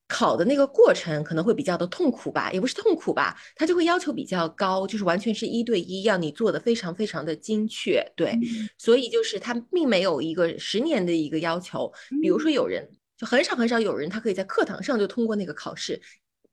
[0.07, 8.37] 考的那个过程可能会比较的痛苦吧，也不是痛苦吧，他就会要求比较高，就是完全是一对一，要你做的非常非常的精确，对，
[8.77, 11.91] 所以就是他并没有一个十年的一个要求，
[12.21, 12.87] 比如说有人
[13.17, 15.99] 就很少很少有人他可以在课堂上就通过那个考试。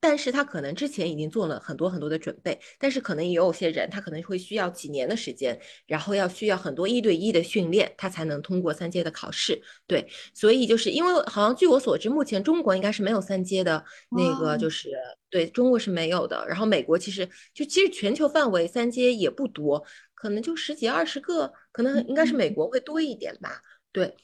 [0.05, 9.63] 但是他可能之前已经做了很多很多的准备，但是可能也有些人他可能会需要几年的时间，然后要需要很多一对一的训练，他才能通过三阶的考试。
[9.87, 14.91] 对，所以就是因为好像据我所知，目前中国应该是没有三阶的那个，就是
[15.31, 16.45] 对中国是没有的。
[16.49, 17.25] 然后美国其实
[17.55, 23.63] 就其实全球范围三阶也不多，可能就十几二十个，可能应该是美国会多一点吧。
[23.93, 24.17] 对。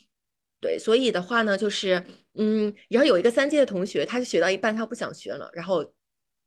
[0.60, 2.04] 对，所以的话呢，就是，
[2.38, 5.92] 嗯，然后有一个三阶的同学，他就学到一半，他不想学了，然后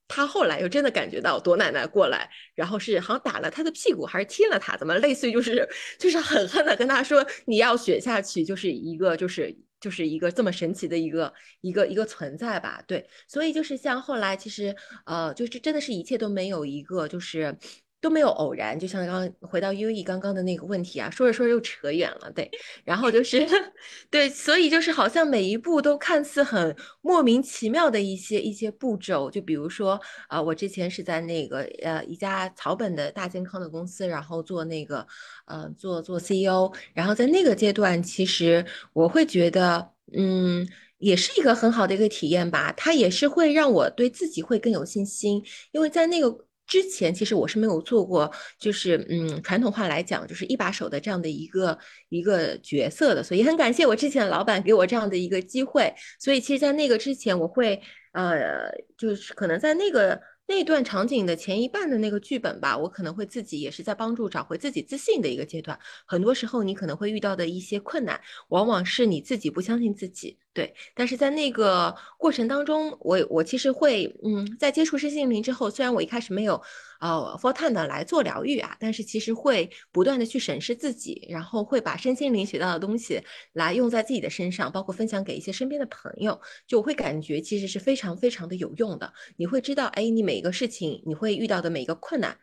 [0.07, 5.67] 他后来又真的感觉到朵奶奶过来，然后是好像打了他的屁股，还是踢了他，怎么类似于就是
[5.99, 12.81] 就是狠狠的跟他说你要学下去，就是一个就是就是一个这么神奇的一个一个一个存在吧？
[12.87, 14.75] 对，所以就是像后来其实
[15.05, 17.57] 呃，就是真的是一切都没有一个就是。
[18.01, 22.49] 都没有偶然，就像刚回到 U E 刚刚的那个问题啊，说着说着又扯远了，对，
[22.83, 23.47] 然后就是
[24.09, 35.05] 对，所以就是好像每一步都看似很莫名其妙的一些一些步骤，就比如说啊，我之前是在那个呃一家草本的大健康的公司，然后做那个
[35.45, 46.45] 呃做做 C E O，然后在那个阶段，其实我会觉得嗯，也是一个很好的一个体验吧，它也是会让我对自己会更有信心，因为在那个。
[46.71, 55.93] 之前其实我是没有做过，就是嗯，传统话来讲，就是一把手的这样的一个一个角色的，所以很感谢我之前的老板给我这样的一个机会。
[56.17, 57.81] 所以其实，在那个之前，我会
[58.13, 60.17] 呃，就是可能在那个。
[60.47, 65.79] 那段场景的前一半的那个剧本吧，我可能会自己也是在帮助找回自己自信的一个阶段。
[66.05, 68.19] 很多时候，你可能会遇到的一些困难，
[68.49, 70.37] 往往是你自己不相信自己。
[70.53, 76.61] 对，但是在那个过程当中，我我其实会，嗯，在接触身心灵之后，虽然我一开始没有。
[76.99, 83.19] 呃，full time 的来做疗愈啊，但是其实会不断的去审视自己，然后会把身心灵学到的东西
[83.53, 89.11] 来用在自己的身上，包括分享给一些身边的朋友，就我会感觉其实是非常非常的有用的。
[89.37, 92.37] 你会知道，哎，你每一个事情你会遇到的每一个困难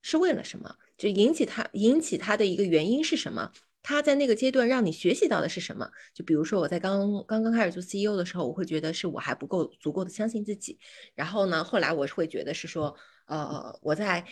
[0.00, 0.76] 是为了什么？
[0.96, 3.50] 就引起它引起它的一个原因是什么？
[3.88, 5.88] 他在那个阶段让你学习到的是什么？
[6.12, 10.78] 就比如说我在刚刚刚开始做 CEO 的时候，我会觉得是我还不够足够的相信自己。
[11.14, 12.94] 然后呢，后来我会觉得是说。
[13.28, 14.24] 呃，我在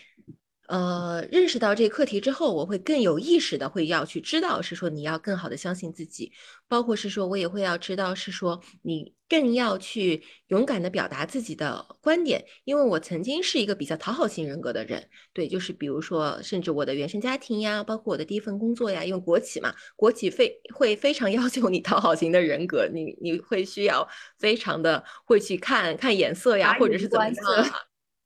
[0.68, 6.32] 呃认识到这个课题之后，我会更有意识的会要去知道，是说你要更好的相信自己，
[6.68, 24.06] 包括是说我也会要知道，是说你更要去勇敢的表达自己的观点，因为我曾经是一个比较讨好型人格的人，对，就是比如说，甚至我的原生家庭呀，包括我的第一份工作呀，因为国企嘛，国企非会非常 要求你讨好型的人格，你你会需要
[24.38, 27.34] 非常的会去看看眼色呀，或者是怎么样。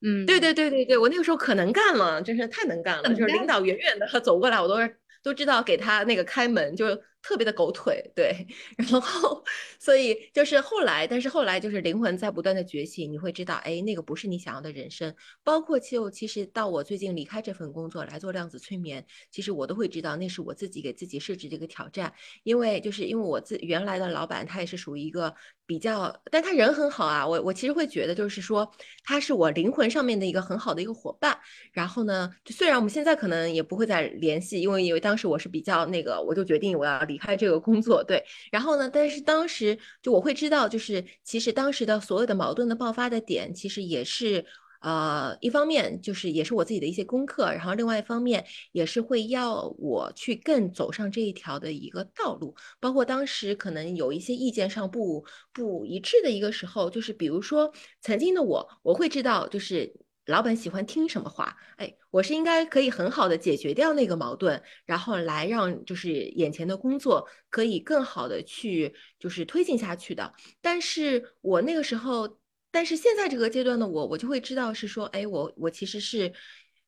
[0.02, 6.86] 嗯，对对对对对，我那个时候可能干了，真是太能干了，就是领导远远的走过来，我都是都知道给他那个开门就。
[7.22, 8.46] 特别的狗腿，对，
[8.76, 9.44] 然后
[9.78, 15.14] 所以就是后来，但是后来就是灵魂在不断的觉醒，你会知道，哎，那个不是你想要的人生。
[15.44, 22.12] 包括就其实到我最近离开这份工作来做量子催眠，其实我都会知道，那是我自己给自己设置的一个挑战。
[22.42, 25.34] 因为就是因为我自原来的老板他也是属于一个
[25.66, 27.26] 比较，但他人很好啊。
[27.26, 28.70] 我我其实会觉得就是说
[29.04, 31.38] 他是我灵魂上面的一个很好的一个伙伴。
[31.72, 37.09] 然后呢，就虽然我们现在可能也不会再联系，因为因为当时我是比较那个，我就决定我要。
[37.10, 38.88] 离开这个工作，对，然后呢？
[38.88, 44.44] 但是当时就我会知道，就是其实当时的所有的矛盾的爆发的点，其实也是
[44.80, 52.54] 呃，一方面就是也是我自己的一些功课，然后另外一方面也是会要我去更走上这一条的一个道路。
[52.80, 59.92] 包括当时可能有一些意见上不不一致的一个时候，就是比如说曾经的我，我会知道就是。
[60.30, 61.54] 老板喜欢听什么话？
[61.76, 70.32] 哎，我是应该可以很好的解决掉那个矛盾，然后来让就是眼前的工作可以更好的去就是推进下去的。
[70.60, 72.38] 但是我那个时候，
[72.70, 76.32] 但是现在这个阶段的我，我就会知道是说，哎，我我其实是，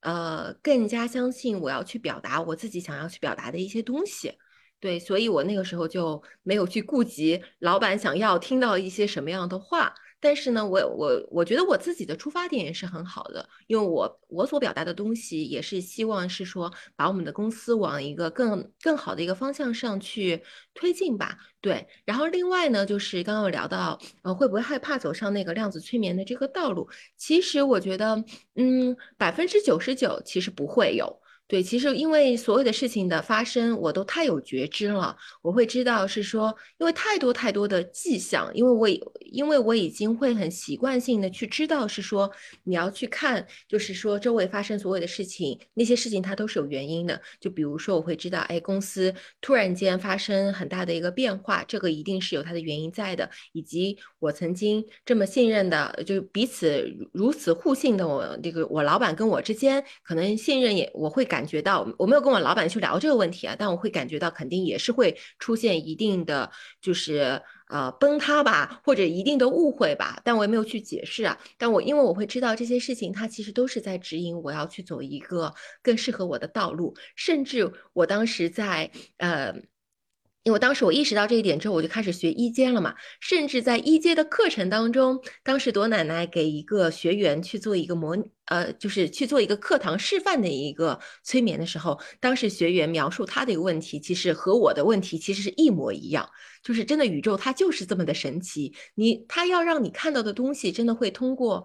[0.00, 4.32] 呃，更加相信我要去表达我自己想要去表达的一些东西。
[4.78, 9.92] 对，所以我那个时候就没有去顾及老板想要听到一些什么样的话。
[10.22, 20.40] 但是呢，我我我觉得我自己的出发点也是很好的，因为我我所表达的东西也是希望是说把我们的公司往一个更更好的一个方向上去
[20.72, 21.36] 推进吧。
[21.60, 26.88] 对，然后另外呢，就是刚刚有聊到，呃，会不会害怕走上那个量子催眠的这个道路？
[27.16, 31.21] 其实我觉得，嗯，百分之九十九其实不会有。
[31.52, 35.14] 对，其实因为所有的事情的发生，我都太有觉知了。
[35.42, 38.88] 我会知道是说，因为太多太多的迹象，因为我
[39.30, 42.32] 因为我已经会很习惯性的去知道是说，
[42.64, 47.20] 你要去看，就是说周围发生所有的事情，那些事情它都是有原因的。
[47.38, 53.28] 就比如说，我会知道，哎，公司突然间发生很大的一个变化，这个一定是有它的原因在的。
[53.52, 61.41] 以及我曾经这么信任的，就彼此如此互信的，我这个我老板跟我之间，可能信任也我会感。
[61.42, 66.48] 感觉到我没有跟我老板去聊这个问题啊，但我会感觉到肯定也是会出现一定的
[66.80, 71.36] 就是呃崩塌吧，或者一定的误会吧，但我也没有去解释啊。
[71.58, 79.52] 但我因为我会知道这些事情，它其实都是在指引我要去走一个更适合我的道路，甚至我当时在呃。
[80.44, 82.94] 因为当时我意识到这一点之后，我就开始学一阶了嘛。
[83.20, 88.16] 甚至在一阶的课程当中，当时朵奶奶给一个学员去做一个模，
[88.46, 96.28] 呃，就是去做一个课堂示范的一个催眠的时候，当时学员描述他的一个问题，其实和我的问题其实是一模一样。
[96.62, 101.64] 就是真的宇宙它就是这么的神奇，你它要让你看到的东西，真的会通过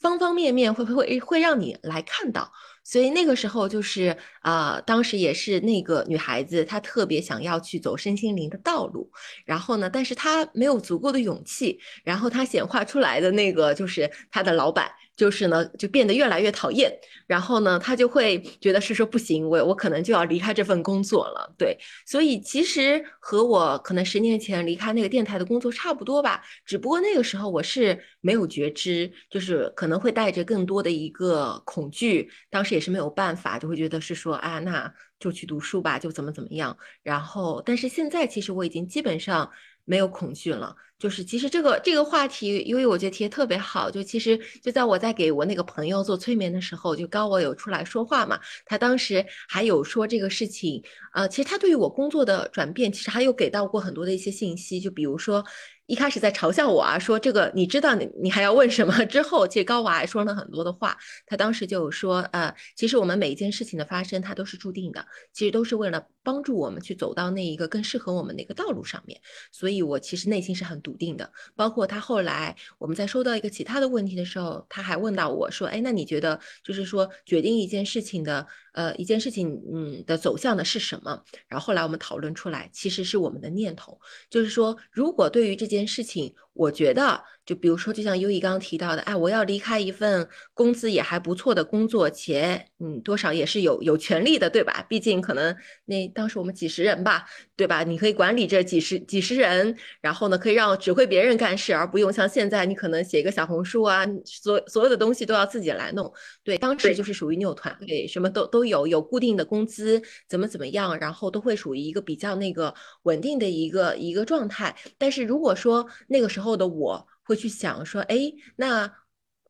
[0.00, 2.52] 方方面面会会会会让你来看到。
[2.84, 9.10] 所以那个时候就是啊，当时也是那个女孩子，她特别想要去走身心灵的道路，
[9.44, 14.90] 然后呢，但是她没有足够的勇气，然后她显化出来的那个就是她的老板。
[15.16, 16.92] 就是呢，就变得越来越讨厌，
[17.26, 21.54] 然后呢，他就会觉得是说不行，我我可能就要离开这份工作了。
[21.56, 36.76] 对，所以其实和我可能十年前离开那个电台的工作差不多吧，只不过那个时候我是没有觉知，就是可能会带着更多的一个恐惧，当时也是没有办法，就会觉得是说啊，那就去读书吧，就怎么怎么样。
[37.02, 39.50] 然后，但是现在其实我已经基本上。
[39.84, 50.82] 没有恐惧了，就是其实这个这个话题，因为我觉得提的特别好，就其实就在我在给我那个朋友做催眠的时候，就高我有出来说话嘛，他当时还有说这个事情，
[51.12, 55.44] 呃，其实他对于我工作的转变，其实还有给到过很多的一些信息，就比如说。
[55.86, 58.92] 一开始在嘲笑我啊，说这个你知道你你还要问什么？
[59.04, 69.20] 之后其实高娃还说了很多的话，他当时就说，呃，其实我们每一件事情的发生，它都是注定的，其实都是为了帮助我们去走到那一个更适合我们的一个道路上面。
[69.52, 71.30] 所以我其实内心是很笃定的。
[71.54, 81.24] 包括他后来我们在说到一个其他的问题的时候，他还问到我说，哎，那你觉得就是说决定一件事情的，呃，一件事情嗯的走向的是什么？
[81.48, 83.98] 然后后来我们讨论出来，其实是我们的念头，
[84.28, 87.22] 就是说如果对于这件事情，我觉得。
[87.44, 94.82] 就比如说，就像优怡刚刚提到的，哎，我要离开一份工资也还不错的工作，且嗯，多少也是有有权利的，对吧？
[94.88, 97.82] 毕竟可能那当时我们几十人吧，对吧？
[97.82, 106.10] 你可以管理这几十几十人，然后呢，可以让指挥别人干事，而不用像现在你可能写一个小红书啊，所所有的东西都要自己来弄。
[106.42, 114.74] 对，当时就是属于你有团队，什么都都有，有固定的工资，怎么怎么样，然后都会属于一个比较那个稳定的一个一个状态。
[114.96, 118.92] 但是如果说那个时候后的我，会去想说，哎，那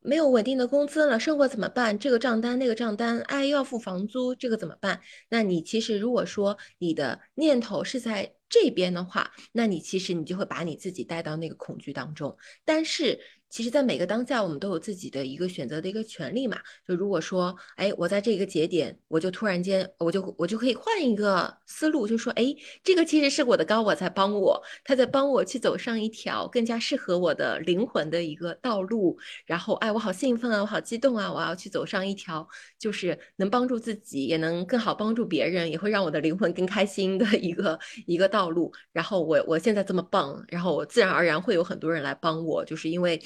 [0.01, 1.99] 没有稳定的工资了，生活怎么办？
[1.99, 5.01] 这个账单那个账单，哎，又要付房租，这个怎么办？
[5.29, 12.37] 那你其实如果说你的念头是在这边的话，那你其实你就会把你自己带到那个恐惧当中。
[12.65, 13.19] 但是。
[13.55, 16.59] 其实，在每个当下，我们都有自己的一个选择的一个权利嘛。
[16.85, 22.53] 就如果说，哎，我在这个节点，我就突然间，我就我就可以换一个思路，就说，哎，
[22.83, 29.17] 这个其实是我的高我在帮我，他在帮我去走上一条更加适合我的灵魂的一个道路。
[29.47, 32.45] 然后，哎，我好兴奋啊，我好激动啊，我要去走上一条
[32.77, 37.79] 就是能帮助自己，也能更好帮助别人，也会让我的灵魂更开心的一个
[38.09, 38.73] 一个道路。
[38.91, 43.23] 然后，我我现在这么棒，然后我自然而然会有很多人来帮我，就是因为。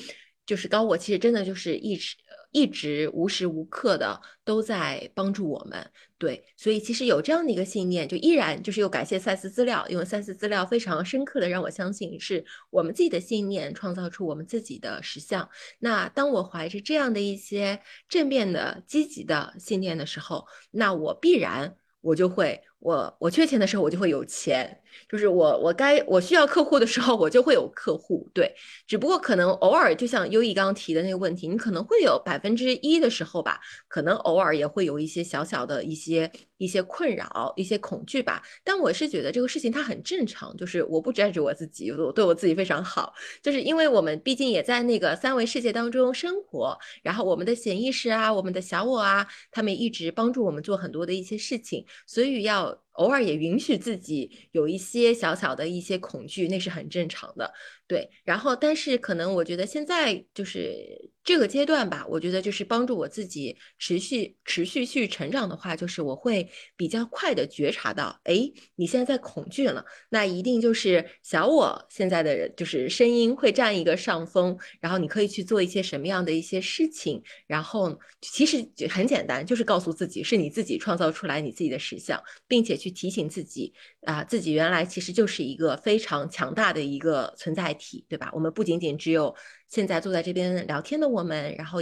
[0.48, 2.16] 就是高我其实真的就是一直
[2.52, 15.46] 一直无时无刻的都在帮助我们，对，所以其实有这样的一个信念，就依然就是又感谢赛斯资料，因为赛斯资料非常深刻的让我相信是我们自己的信念创造出我们自己的实相。
[15.80, 17.78] 那当我怀着这样的一些
[18.08, 22.62] 正面的积极的信念的时候，那我必然我就会。
[22.80, 28.28] 我我缺钱的时候，我就会有钱，就是我我该我需要客户的时候，我就会有客户。
[28.32, 28.54] 对，
[28.86, 33.58] 只不过可能偶尔，就像优异刚刚提的那个问题，你可能会有百分之一的时候吧，
[33.88, 38.40] 可能偶尔也会有一些小小的一些一些困扰、一些恐惧吧。
[38.62, 43.12] 但我是觉得这个事情它很正常，就是我不 judge 我自己，我对我自己非常好，
[43.42, 52.67] 就是因为我们毕竟也在那个三维世界当中生活，然后我们的潜意识啊，我们的小我啊，他们一直帮助我们做很多的一些事情，所以要。
[52.68, 57.52] about 偶尔也允许自己有一些小小的一些恐惧，那是很正常的。
[57.86, 66.46] 对，然后但是可能我觉得现在就是这个阶段吧，我觉得就是帮助我自己持续持续去成长的话，就是我会
[66.76, 68.34] 比较快的觉察到，哎，
[68.74, 83.72] 你现在在恐惧了，那一定就是小我现在的就是声音会占一个上风，然后你可以去做一些什么样的一些事情，然后其实很简单，就是告诉自己是你自己创造出来你自己的实相，并且去提醒自己
[84.02, 87.68] 啊，自己原来其实就是一个非常强大的一个存在。
[87.78, 88.30] 体对吧？
[88.32, 89.32] 我们不仅仅只有
[89.68, 91.78] 现在坐在这边聊天的我们，然后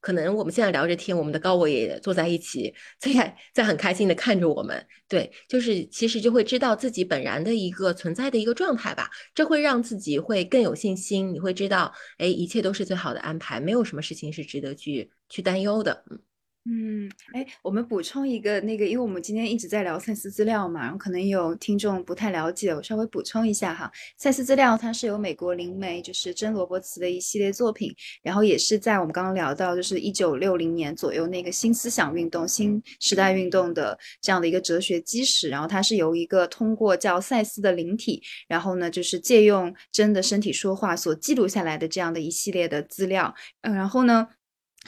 [0.00, 4.86] 可能我们现在聊着天，我们的高我也坐在一起，在在很开心的看着我们。
[5.08, 11.32] 对，就是其实就会知道自己本然的一个存在的一个状态吧，这会让自己会更有信心。
[11.32, 16.04] 你会知道，哎，一切都是最好的安排，没有什么事情是值得去去担忧的。
[16.10, 16.20] 嗯。
[16.66, 23.90] 嗯，哎，我们补充一个那个，因为我们今天一直在聊赛斯资料嘛，然后可能有听众不太了解，我稍微补充一下哈。
[24.18, 27.90] 赛斯资料它是由美国灵媒就是珍罗伯茨的一系列作品，
[28.22, 44.28] 然后也是在我们刚刚聊到就是一九六零年左右那个新思想运动、新时代运动的这样的一个哲学基石，然后它是由一个通过叫赛斯的灵体，然后呢就是借用真的身体说话所记录下来的这样的一系列的资料，嗯，然后呢。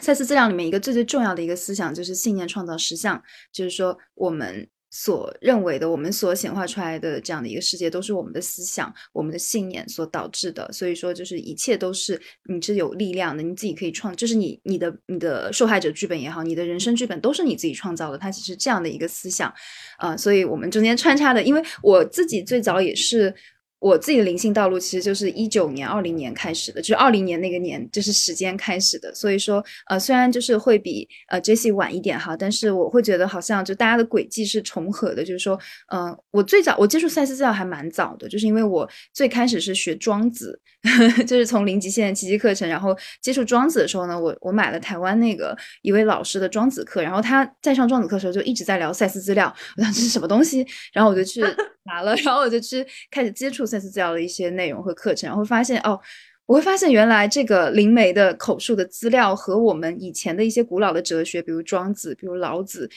[0.00, 3.22] 赛斯资料里面一个最最重要的一个思想就是信念创造实相，
[3.52, 10.70] 就是说我们所认为的、我们所显化出来的这样的一个世界，都是我们的思想、我们的信念所导致的。
[10.72, 18.18] 所以说，就是一切都是你是有力量的，你自己可以创，就是你你的你的受害者剧本也好，你的人生剧本都是你自己创造的。
[18.18, 19.52] 它其实这样的一个思想，
[19.98, 23.34] 啊，所以我们中间穿插的，因为我自己最早也是。
[23.82, 29.12] 我自己的灵性道路其实就是一九年、二零年开始的，就是二零年那个年就是时间开始的。
[29.12, 35.24] 所以说，呃，虽然就是会比呃 Jesse 晚一点哈，但是我会觉得好像就大家的轨迹是重合的。
[35.24, 35.58] 就是说，
[35.92, 40.60] 嗯，我最早我接触赛斯资料还蛮早的，就是因为我最开始是学庄子，
[41.26, 51.40] 就是从零极限奇迹课程，然后接触庄子的时候呢，我我买了台湾那个一位老师的庄子课，然后他在上庄子课的时候就一直在聊赛斯资料，我想这是什么东西，然后我就去
[51.84, 53.66] 拿了， 然后我就去开始接触。
[53.72, 55.98] 赛斯资料的一些内容和课程，然后发现哦，
[56.46, 62.88] 我会发现原来这个灵媒的口述的资料和我们以前的一些古老的哲学，比如庄子，比如老子，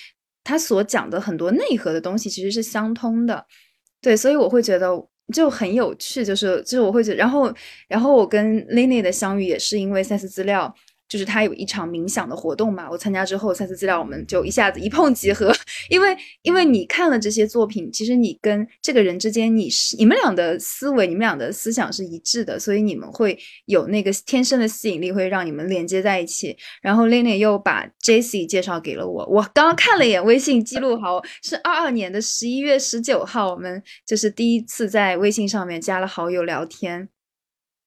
[0.44, 3.46] 他所讲的很多内核的东西其实是相通的。
[4.02, 4.90] 对，所以我会觉得
[5.34, 7.54] 就很有趣，就是就是我会觉得，然后
[7.88, 10.76] 然后我跟 Lenny 的相遇也是因为赛斯资料。
[11.08, 15.54] 就是他有一场冥想的活动嘛，我参加之后，三次资料我们就一下子一碰即合，
[15.90, 26.58] 因为因为你看了这些作品，其实你跟这个人之间，你是你们俩的思维，你们俩的思想是一致的，所以你们会有那个天生的吸引力，会让你们连接在一起。
[26.82, 37.10] 然后 Lina 又把 Jesse 介绍给了我，我刚刚看了一眼微信记录，好是二二年的十一月十九号，我们就是第一次在微信上面加了好友聊天。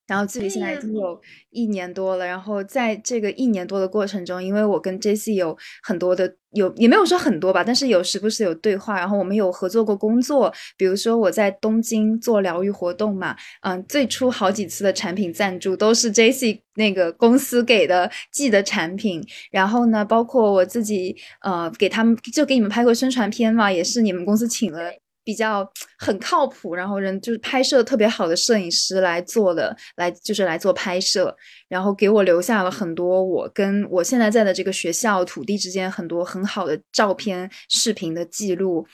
[0.08, 24.90] 然后距离现在已经有一年多了，然后在这个一年多的过程中，因为我跟 J C 有很多的有也没有说很多吧，但是有时不时有对话，然后我们有合作过工作，比如说我在东京做疗愈活动嘛，嗯，最初好几次的产品赞助都是 J C 那个公司给的寄的产品，然后呢，包括我自己呃给他们就给你们拍过宣传片嘛，也是你们公司请了。
[25.28, 31.36] 比较很靠谱，然后人就是拍摄特别好的摄影师来做的，来就是来做拍摄，
[31.68, 38.86] 然后给我留下了很多我跟我现在在的这个学校土地之间很多很好的照片、视频的记录，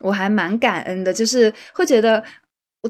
[0.00, 1.12] 我还蛮感恩的。
[1.12, 2.20] 就是会觉得，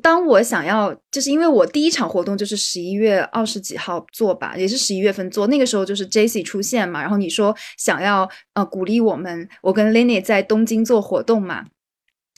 [0.01, 11.67] 当我想要，就是因为我第一场活动就是十一月二十几号做吧，也是十一月份做，那个时候就是 J C 出现嘛，然后你说想要呃鼓励我们，我跟 Lenny 在东京做活动嘛。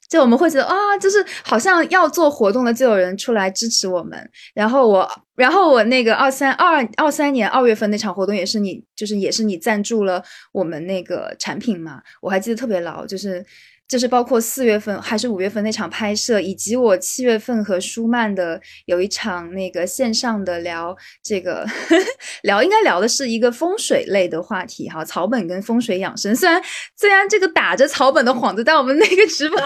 [0.09, 4.19] 就我们会觉得啊，就是好像要做活动的就有人出来支持我们。
[4.55, 13.45] 然后我，然后我那个二三二二三年二月份那场活动也是你，就是也是你赞助了我们那个产品嘛，我还记得特别牢，就是。
[13.89, 22.05] 就是包括四月份还是五月份那场拍摄，以及我七月份和舒曼的有一场那个线上的聊这个呵呵
[22.45, 26.37] 聊，应该聊的是一个风水类的话题哈，草本跟风水养生。
[26.37, 26.63] 虽然
[26.97, 29.59] 虽然这个打着草本的幌子，但我们那个直播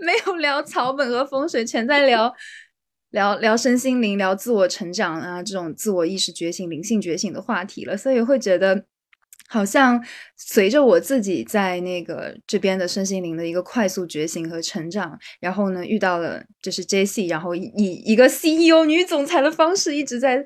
[0.00, 2.34] 没有聊草本和风水，全在聊
[3.10, 8.86] 聊聊身心灵、聊自我成长啊这种自我意识觉醒、灵性觉醒的话题了，所以会觉得。
[9.52, 10.02] 好像
[10.34, 20.42] 随着我自己在那个这边的身心灵的一个快速觉醒和成长，然后呢遇到了就是 J C，然后以一个 C E O 女总裁的方式一直在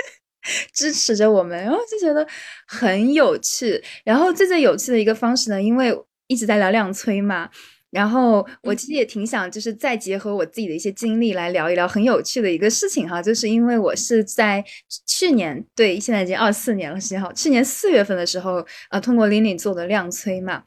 [0.74, 2.28] 支持着我们，然后就觉得
[2.66, 3.82] 很有趣。
[4.04, 7.48] 然后最最有趣的一个方式呢，因为一直在聊量催嘛。
[7.90, 14.62] 然后我其实也挺想，就是再结合我自己的一些经历来聊一聊很有趣的一个事情哈，就是因为我是在
[15.06, 20.64] 去年，对，现在已经二四年了，时间好去年四月份的时候，呃，通过 Lily 做的量催嘛。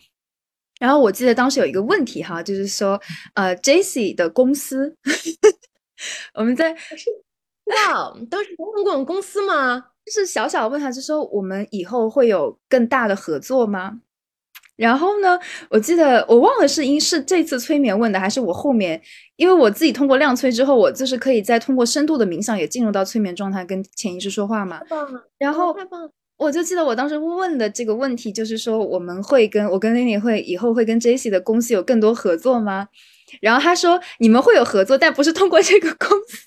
[0.79, 2.99] 然后我记得当时有一个问题哈，就是说，
[3.33, 4.95] 呃，Jesse 的公司，
[6.33, 9.87] 我们在哇，都是公共公司吗？
[10.05, 13.99] 就是小小的问他，就说我们以后会有更大的合作吗？
[14.79, 15.37] 然后呢？
[15.69, 19.01] 我记得我忘了是因是这次催眠问的，还是我后面，
[19.35, 24.79] 因为我自己通过量催之后，我就是可以再通过深度的冥想也进入到催眠状态，跟潜意识说话嘛。
[24.79, 25.21] 太棒了！
[25.37, 26.09] 然后太棒了！
[26.37, 32.87] 我就记得我当时问的这个问题，就是说我们会跟我跟 Lily 会以后会跟 Jessie 的公司有更多合作吗？
[33.41, 36.37] 然后他说你们会有合作，但不是通过这个公司。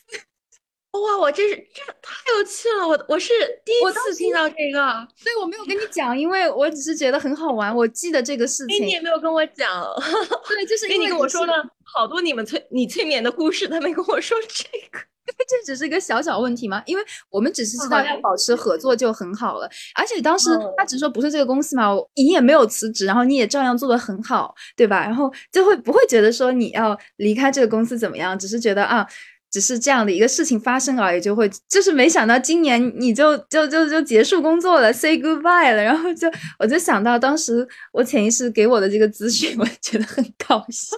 [0.93, 2.86] 哇，我这是这太有趣了！
[2.86, 3.32] 我我是
[3.64, 7.74] 第一次听到这个，所以我没有跟你讲，因为我只是觉得很好玩。
[7.74, 9.84] 我记得这个事情，你也没有跟我讲。
[10.49, 14.99] 对，就是因为你跟我说了好多你们催你催眠的故事，他没跟我说这个。
[15.49, 16.82] 这只是一个小小问题吗？
[16.84, 19.70] 因为我们只是知道要保持合作就很好了。
[19.95, 25.01] 而且当时他只说不是这个公司嘛，你也没有辞职，然后你也照样做的很好，对吧？
[25.01, 28.38] 然后就会不会觉得说你要离开这个公司怎么样？
[28.38, 29.07] 只是觉得啊。
[29.53, 36.26] 只是这样的一个事情发生而已，就会就是没想到今年你就就就就结束工作了，say goodbye 了，然后就
[36.59, 40.96] 我就想到当时我潜意识给我的这个资讯，我觉得很搞笑。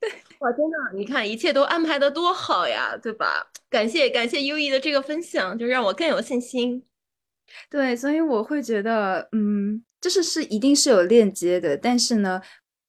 [0.00, 3.48] 对， 哇，真的，你看一切都安排的多好呀，对吧？
[3.68, 6.82] 感谢感谢优异的这个分享，就让我更有信心。
[7.68, 12.40] 对，所以我会觉得，嗯，就是是一定是有链接的，但是呢。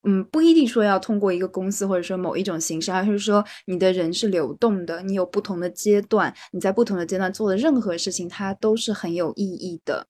[0.06, 10.08] 嗯，不一定说要通过一个公司或者说某一种形式，而是说你的人是流动的，你有不同的阶段，你在不同的阶段做的任何事情，它都是很有意义的。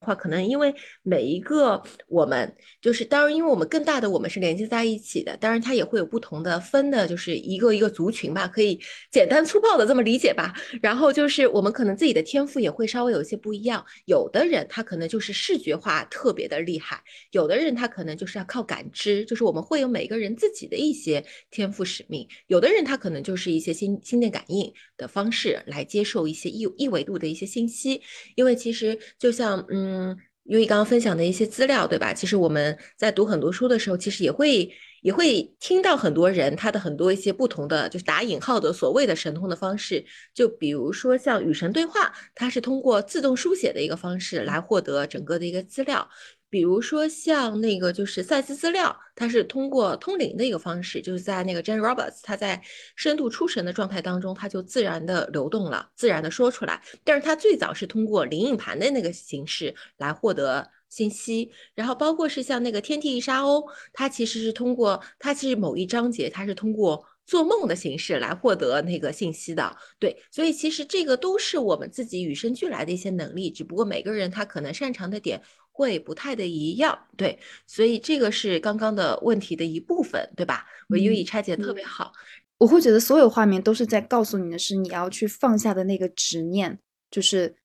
[0.00, 8.80] 话可能因为每一个我们就是当然，因为我们更大的我们是连接在一起的，当然它也会有不同的分的，就是一个一个族群吧，可以
[9.10, 10.54] 简单粗暴的这么理解吧。
[10.80, 28.00] 然后就是我们可能自己的天赋也会稍微有一些不一样，有的人他可能就是视觉化特别的厉害，有的人他可能就是要靠感知，就是我们会有每个人自己的一些天赋使命，有的人他可能就是一些心心电感应的方式来接受一些一一维度的一些信息，
[28.36, 29.64] 因为其实就像。
[29.70, 32.12] 嗯，因为刚刚分享的一些资料，对吧？
[32.12, 34.68] 其实我们在读很多书的时候，其实也会
[35.02, 40.04] 也会听到很多人他的很多一些不同的，就是打引号的所谓的神通的方式。
[40.34, 46.08] 就比如说像与神对话，它是通过自动书写的一个方式来获得整个的一个资料。
[46.50, 52.60] 比如说像那个就是赛斯资料，它是通过通灵的一个方式，就是在那个 Jane Roberts，他在
[52.96, 56.82] 深度出神的状态当中，他就自然的流动了，自然的说出来。
[57.04, 69.76] 但是他最早是通过灵影盘的那个形式来获得信息，然后包括是像那个天地一沙鸥，它其实是通过它其实某一章节，它是通过做梦的形式来获得那个信息的。
[70.00, 75.40] 对，所以其实这个都是我们自己与生俱来的一些能力，只不过每个人他可能擅长的点。
[75.80, 80.66] 会不太的一样，对，所以这个是刚刚的问题的一部分，对吧？
[80.90, 82.12] 我优以拆解特别好，
[82.58, 86.78] 我会觉得所有画面都是在告诉你的是，你要去放下的那个执念，
[87.10, 87.56] 就是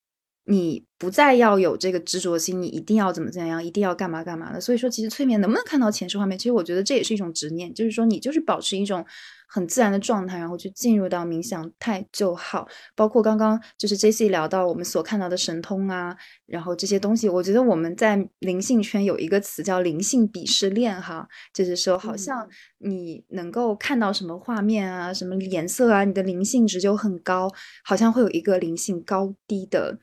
[0.45, 4.61] 你不再要有这个执着心，你一定要怎么怎么样，一定要干嘛干嘛的。
[4.61, 9.05] 所以说，其实催眠能不能看到前世画面，其实我觉得这也是一种执念，就是说你就是保持一种。
[9.47, 12.67] 很自然的状态，然后去进入到冥想态就好。
[12.95, 16.15] 包括刚刚就是 J C 聊到我们所看到的神通啊，
[16.45, 22.47] 然后这些东西，我觉得我们在灵性圈有一个词叫灵性鄙视链哈，就是说好像
[22.79, 27.49] 你能够看到什么画面啊，什么颜色啊，你的灵性值就很高，
[27.83, 29.97] 好像会有一个灵性高低的，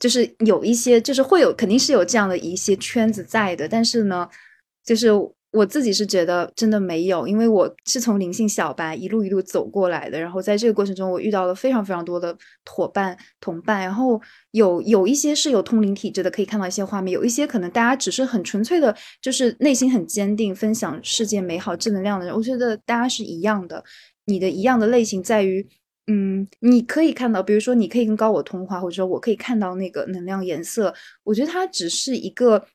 [0.00, 4.28] 就是有一些就是会有肯定是有这样的一些圈子在的，但是呢，
[4.84, 5.10] 就是。
[5.56, 12.36] 我自己是觉得真的没有，因为我是从灵性小白一路一路走过来的，然后在这个过程中，我遇到了非常非常多的
[12.70, 22.34] 伙伴同伴，然后有有一些是有通灵体质的，可以看到一些画面；有一些可能大家只是很纯粹的，就是内心很坚定，分享世界美好正能量的人。
[22.34, 23.82] 我觉得大家是一样的，
[24.26, 25.66] 你的一样的类型在于，
[26.06, 30.94] 嗯，你可以看到，比如说你可以跟高我通话，或者说我可以看到那个能量颜色。
[31.24, 32.66] 我觉得它只是一个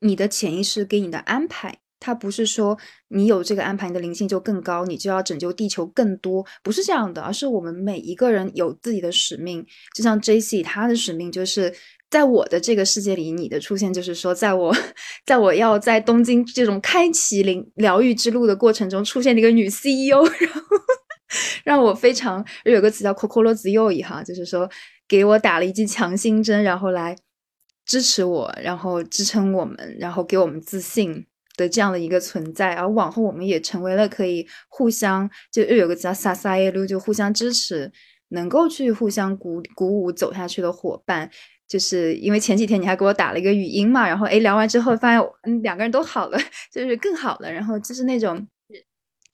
[0.00, 1.78] 你的潜意识给你的安排。
[2.04, 2.76] 它不是说
[3.08, 9.64] 你有这个安排，你的灵性就更高，你就要拯救地球更多，不是这样的，而是我们每一个人有自己的使命。
[9.94, 11.72] 就像 J C，他的使命就是
[12.10, 14.76] 在我的这个世界里，你的出现就是说，在我
[15.24, 20.60] 在我要在东京这种开启灵疗愈之路的过程中，出现了一个女 C E O，然后
[21.64, 24.68] 让我非常有个词叫 “Kokoro z o i 哈，就是说
[25.06, 27.16] 给我打了一剂强心针，然后来
[27.86, 31.26] 支持我，然后支撑我们，然后给我们自信。
[31.68, 37.90] 这样的一个存在，而往后我们也成为了可以互相就又有个叫萨萨耶鲁，就互相支持，
[38.28, 41.30] 能够去互相鼓鼓舞走下去的伙伴。
[41.68, 46.38] 就是因为前几天你还给我打了一个语音嘛，然后诶聊完之后发现嗯两个人都好了，
[46.70, 47.50] 就是更好了。
[47.50, 48.46] 然后就是那种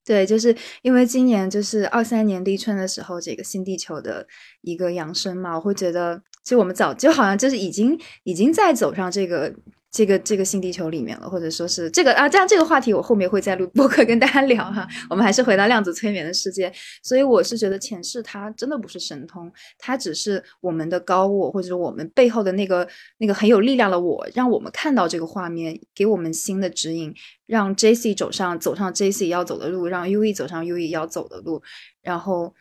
[0.07, 4.24] 对，就是因为今年就是二三年立春的时候，这个新地球的
[4.62, 9.53] 一个扬升嘛，我会觉得就我们早就好像就是已经已经在走上这个。
[9.91, 14.86] 这个这个新地球里面了，或者说是这个啊，这样这个话题我后面会再录播客跟大家聊哈。
[15.09, 16.70] 我们还是回到量子催眠的世界，
[17.03, 22.86] 所以我是觉得前世它真的不是神通，它只是我们的高我，或者我们背后的那个
[23.16, 27.14] 那个很有力量的我，让我们看到这个画面，给我们新的指引，
[27.47, 31.62] 让 J C 走上走上 J C 要走的路，让 U E 走上 U E 要走的路，
[32.03, 32.55] 然后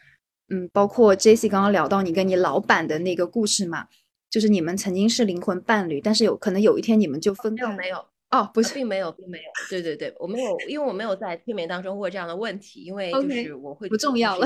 [0.50, 3.88] 嗯，包括 J C 刚刚聊到你跟你老板的那个故事嘛，
[4.30, 7.66] 就是你们曾经是灵魂伴侣，但是有可能有一天你们就分开。
[7.66, 9.44] 没有没有哦，不是，并没有并没有。
[9.70, 14.46] 对对对，我没有，因为我没有在催眠当中过这样的问题，因为就是我会不重要了。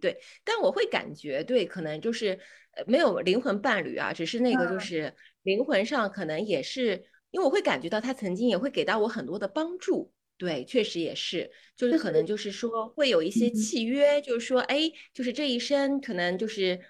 [0.00, 2.36] 对，但我会感觉对，可能就是
[2.72, 5.14] 呃没有灵魂伴侣啊，只是那个就是
[5.44, 10.12] 灵魂上可能也是，因为我会感觉到他曾经也会给到我很多的帮助。
[10.36, 16.80] 对，确实也是，就是可能就是说会有一些契约，就是说哎，就是这一生可能就是。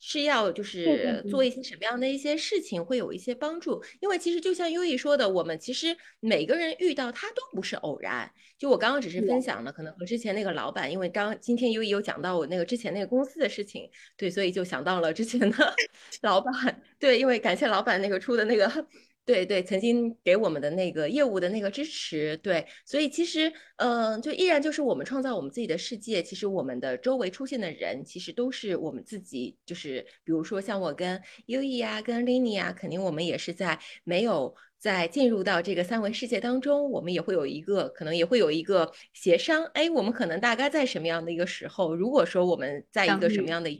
[0.00, 8.32] 是要就是做一些什么样的一些事情会有一些帮助，因为其实就像优一说的，我们其实每个人遇到他都不是偶然。
[8.58, 15.74] 就我刚刚只是分享了，可能和之前那个老板，因为刚今天优一有讲到我那个之前那个公司的事情，对，所以就想到了之前的
[16.22, 18.86] 老板，对，因为感谢老板那个出的那个。
[19.26, 26.20] 对对，曾经给我们的那个业务的那个支持，对，所以其实，嗯，就依然就是我们创造我们自己的世界。
[26.20, 29.56] 其实我们的周围出现的人，其实都是我们自己。
[29.64, 39.64] 就是比如说像我跟优异啊，跟 Lenny 啊，肯定我们也是在没有在进入到这个三维世界当中，我们也会有一个可能也会有一个协商。
[39.74, 41.94] 哎，我们可能大概在什么样的一个时候？
[41.94, 43.70] 如果说我们在一个什么样的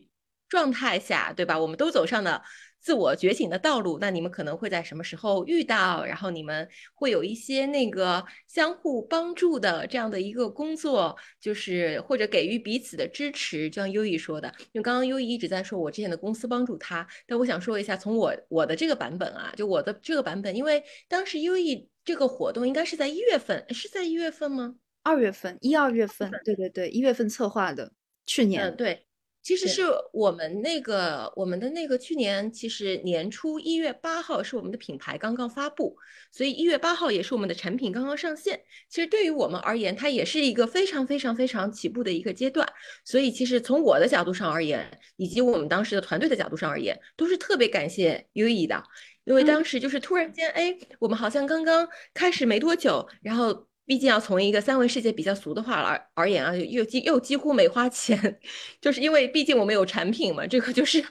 [0.49, 1.59] 状态下，对吧？
[1.59, 2.41] 我们都走上了。
[2.81, 6.05] 自我觉醒的道路，那你们可能会在什么时候遇到？
[6.05, 13.68] 然后你们会有一些那个相互帮助的这样的一个工作，就是或者给予彼此的支持。
[13.68, 24.74] 就像优异说的，因为刚刚优异一直在说我之前的公司帮助他，但我想说一下，从我我的这个版本啊，就我的这个版本，因为当时优异这个活动应该是在一月份，是在一月份吗？
[25.03, 27.93] 二月份，一二月份，对对对，一月份策划的，
[28.26, 29.07] 去年，嗯，对。
[29.43, 29.82] 其实是
[30.12, 35.97] 我们那个我们的那个去年，其实年初一月八号是我们的品牌刚刚发布，
[36.30, 38.61] 所以一月八号也是我们的产品刚刚上线。
[38.88, 42.68] 其实对于我们而言，它也是一个非常非常非常起步的一个阶段。
[43.05, 44.86] 所以其实从我的角度上而言，
[45.16, 48.82] 以及我们当时的团队的角度上而言，都是特别感谢优异的，
[49.24, 53.70] 因为当时就是突然间，哎，我们好像刚刚开始没多久，然后。
[53.91, 58.38] 毕竟要从一个三维世界比较俗的话而而言啊，又几又几乎没花钱，
[58.80, 61.05] 就是因为毕竟我们有产品嘛，这个就是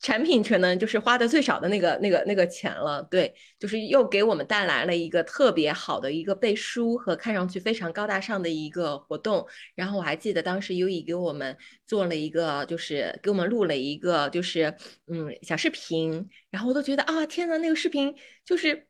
[0.00, 3.00] 产品可能就是花的最少的那个那个那个钱了。
[3.08, 9.46] 对，就是又给我们带来了一个特别好的一个背书和看上去非常高大上的一个活动。
[9.76, 11.56] 然后我还记得当时优以给我们
[11.86, 14.74] 做了一个，就是给我们录了一个就是
[15.06, 18.12] 嗯小视频，然后我都觉得啊天呐，那个视频
[18.44, 18.88] 就是。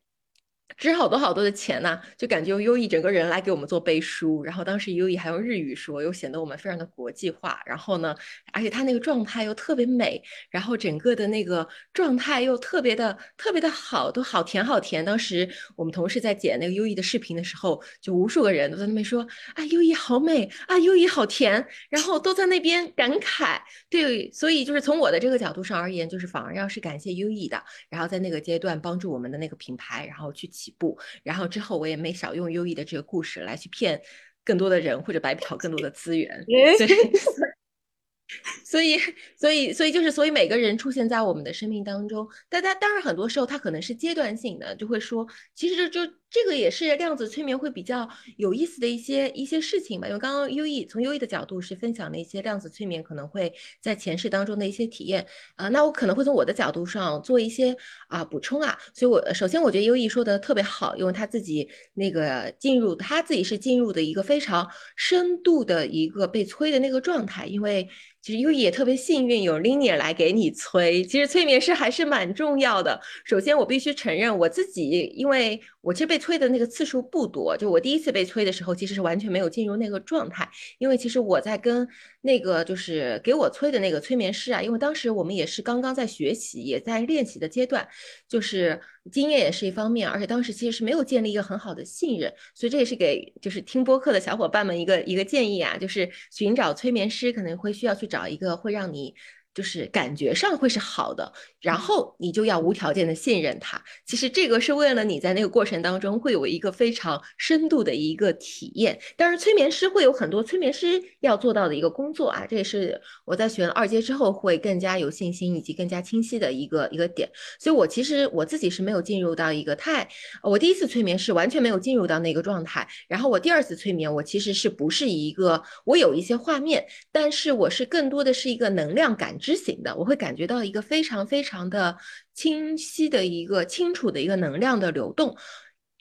[0.76, 7.60] 值好多好多的钱呐，就感觉优异整个人来给我们做背书，然后当时优异还用日语说，又显得我们非常的国际化。
[7.64, 8.14] 然后呢，
[8.52, 15.02] 而且他那个状态又特别美，然后整个的那个状态又特别的特别的好，都好甜好甜。
[15.02, 23.58] 当时我们同事在剪那个优异的视频的时候，就无数个人都在那边说啊，优异好美啊，优异好甜，然后都在那边感慨。
[23.88, 30.46] 对，所以就是从我的这个角度上而言，就是反而要是感谢优异的，然后在那个阶段帮助我们的那个品牌，然后去。
[30.58, 34.00] 起步，然后之后我也没少用优异的这个故事来去骗
[34.44, 36.44] 更多的人，或者白嫖更多的资源。
[36.76, 36.90] 所以，
[38.68, 38.98] 所以，
[39.34, 48.06] 所以所以就是，所以每个人出现在我们的生命当中，大家当然很多时候他可能是阶段性的，就会说，其实就就这个也是量子催眠会比较
[48.36, 50.06] 有意思的一些一些事情吧。
[50.06, 53.50] 因为刚刚优异从优异的角度是分享了一些量子催眠可能会
[53.80, 57.74] 在前世当中的一些体验啊，那我可能会从我的角度上做一些
[58.08, 58.78] 啊补充啊。
[58.92, 67.88] 所以我首先我觉得优异说的特别好，因为他自己那个进入他自己是进入的一个非常深度的一个被催的那个状态，因为。
[68.20, 73.00] 其实优异也特别幸运有 Linea 来给你催，其实催眠师还是蛮重要的。
[73.24, 80.48] 首先我必须承认我自己，因为我其实被催的那个次数不多，就我第一次被催的时候，其实是完全没有进入那个状态。
[80.78, 81.86] 因为其实我在跟
[82.20, 87.86] 那个就是给我催的那个催眠师啊，因为当时我们也是刚刚在学习，也在练习的阶段，
[88.28, 88.80] 就是
[89.10, 99.14] 经验也是一方面，而且当时其实是没有建立一个很好的信任，所以这也是给就是听播客的小伙伴们一个一个建议啊，就是寻找催眠师可能会需要去找一个会让你。
[99.54, 103.82] 就是感觉上会是好的，然后你就要无条件的信任他。
[104.06, 108.96] 其实这个是为了你在那个过程当中会有一个非常深度的一个体验。
[109.16, 117.28] 当然，催眠师会有很多催眠师要做到的一个工作啊，这也是我在学了二阶之后会更加有信心以及更加清晰的一个一个点。
[117.58, 120.08] 所以我其实我自己是没有进入到一个太，
[120.40, 122.86] 我第一次催眠是完全没有进入到那个状态。
[123.08, 129.47] 然后我第二次催眠，我其实是不是一个我有一些画面，但是我是更多的是一个能量感知。
[129.48, 131.96] 知行的，我会感觉到一个非常非常的
[132.34, 135.36] 清晰的一个清楚的一个能量的流动，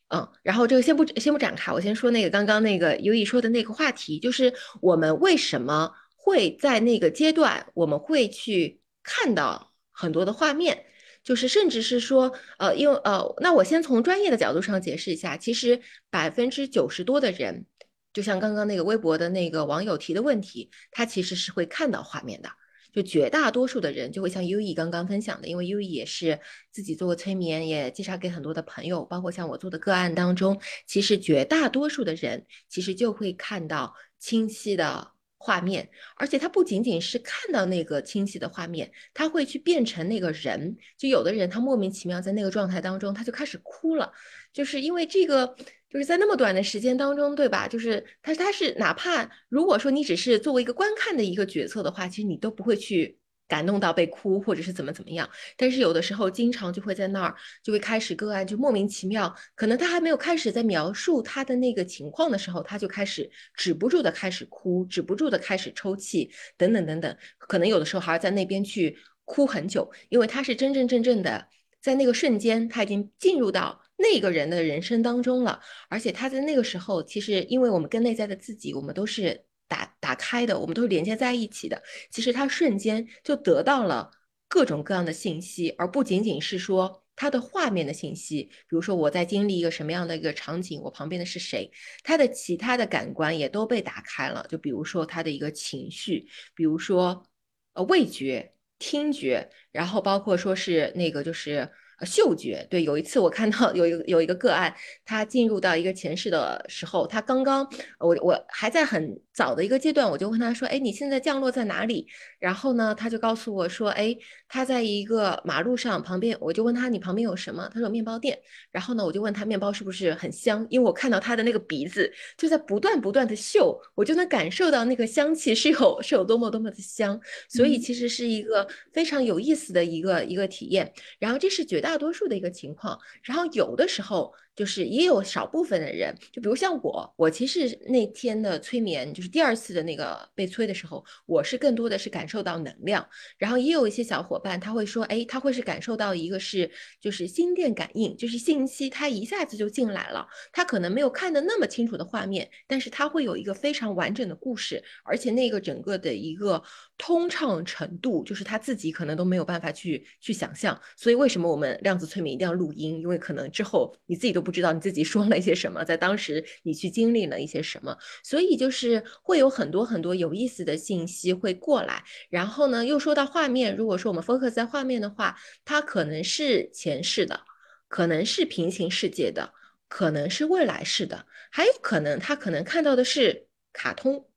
[0.09, 5.91] 嗯，然后这个先不先不展开，我先说那个刚刚那个优异说的那个话题，就是我们为什么。
[6.29, 10.83] 会在那个阶段，我们会去看到很多的画面，
[11.23, 12.29] 就是甚至是说，
[12.59, 15.79] 呃，因为呃，那我先从专业的角度上解释一下，其实
[16.09, 17.65] 百分之九十多的人，
[18.11, 22.49] 就像刚刚那个微博的那个网友提的问题，他其实是会看到画面的。
[22.93, 26.39] 就绝大多数的人就会像 U E 刚刚分享的，因为 U E 也是
[26.71, 40.75] 自己做过催眠，也介绍给很多的朋友，包括像我做的个案当中，其实绝大多数的人其实就会看到清晰的画面，而且他不仅仅是看到那个清晰的画面，他会去变成那个人。
[40.97, 44.11] 就有的人他莫名其妙在那个状态当中，他就开始哭了，
[44.51, 45.55] 就是因为这个。
[45.89, 47.65] 就是在那么短的时间当中，对吧？
[47.65, 55.29] 就是他，他是哪怕如果说你只是作为一个观看的一个角色的话，其实你都不会去感动到被哭，或者是怎么怎么样。
[55.55, 67.17] 但是有的时候，经常就会在那儿就会开始个案，就莫名其妙，可能他还没有开始在描述他的那个情况的时候，他就开始止不住的开始哭，止不住的开始抽泣，等等等等。
[67.37, 71.47] 可能有的时候还要在那边去哭很久，因为他是真真正正的
[71.81, 73.81] 在那个瞬间，他已经进入到。
[73.99, 75.59] 那个人的人生当中了，
[75.89, 81.81] 而且他在那个时候，其实因为我们跟内在的自己，我们都是打打开的，我们都是连接在一起的。
[82.09, 84.11] 其实他瞬间就得到了
[84.47, 88.43] 各种各样的信息，而不仅仅是说他的画面的信息。
[88.43, 91.71] 比如说我在经历一个什么样的一个场景，我旁边的是谁，
[92.03, 94.45] 他的其他的感官也都被打开了。
[94.49, 97.25] 就比如说他的一个情绪，比如说
[97.73, 101.69] 呃味觉、听觉，然后包括说是那个就是。
[102.05, 107.67] 嗅觉对，有一次我看到 有一个有一个个案，他进入到一个前世的时候，他刚刚
[107.99, 112.07] 我我还在很早的一个阶段，我就问他说：“哎，你现在降落在哪里？”
[112.37, 114.15] 然后呢，他就告诉我说：“哎，
[114.47, 118.37] 他在一个马路上旁边。”我就问他：“你旁边有什么？”他说：“面包店。”
[118.71, 120.63] 然后呢，我就问他面包是不是很香？
[120.69, 127.19] 因为我看到他的那个鼻子就在不断不断的嗅，我就能感受到那个香气是有是有多么多么的香，
[127.49, 130.93] 所以其实是一个非常有意思的一个一个体验。
[131.17, 131.86] 然后这是绝大。
[131.87, 134.33] 大多数的一个情况，然后有的时候。
[134.57, 143.07] 就是也有少部分的人，就比如像我，我其实那天的催眠，就是第二次的那个被催的时候，我是更多的是感受到能量。
[143.37, 156.59] 然后也有一些小伙伴他会说，哎，他会是感受到一个是就是心电感应，就是信息他一下子就进来了，他可能没有看的那么清楚的画面，但是他会有一个非常完整的故事，而且那个整个的一个
[156.97, 160.81] 通畅程度，就是他自己可能都没有办法去去想象。
[160.95, 162.99] 所以为什么我们量子催眠一定要录音？
[162.99, 164.46] 因为可能之后你自己都。
[164.47, 172.01] 不知道你自己说了一些什么，在当时你去经历了一些什么，所以就是会有很多很多有意思的信息会过来。
[172.29, 177.41] 然后呢，又说到画面，如果说我们 focus 在画面的话，它可能是前世的，
[177.89, 179.51] 可能是平行世界的，
[179.89, 184.29] 可能是未来式的，还有可能他可能看到的是卡通。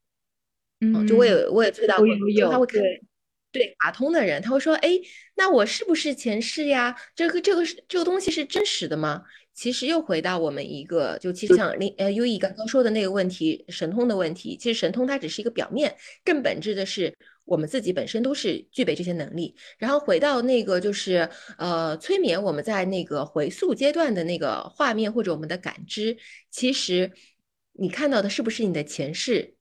[0.80, 1.96] 嗯，就我也我也知道，
[2.50, 2.82] 他会看
[3.52, 4.90] 对卡通的人，他会说，哎，
[5.36, 6.96] 那我是不是前世呀？
[7.14, 9.22] 这个这个是这个东西是真实的吗？
[9.52, 14.56] 其实又回到我们一个，就其实像林呃 U E 刚刚说的那个问题，神通的问题。
[14.56, 15.94] 其实神通它只是一个表面，
[16.24, 17.12] 更本质的是
[17.44, 19.54] 我们自己本身都是具备这些能力。
[19.78, 21.28] 然后回到那个就是
[21.58, 26.16] 呃催眠，我们在那个回溯阶段的那个画面或者我们的感知，
[26.50, 27.10] 其实
[27.72, 29.56] 你看到的是不是你的前世？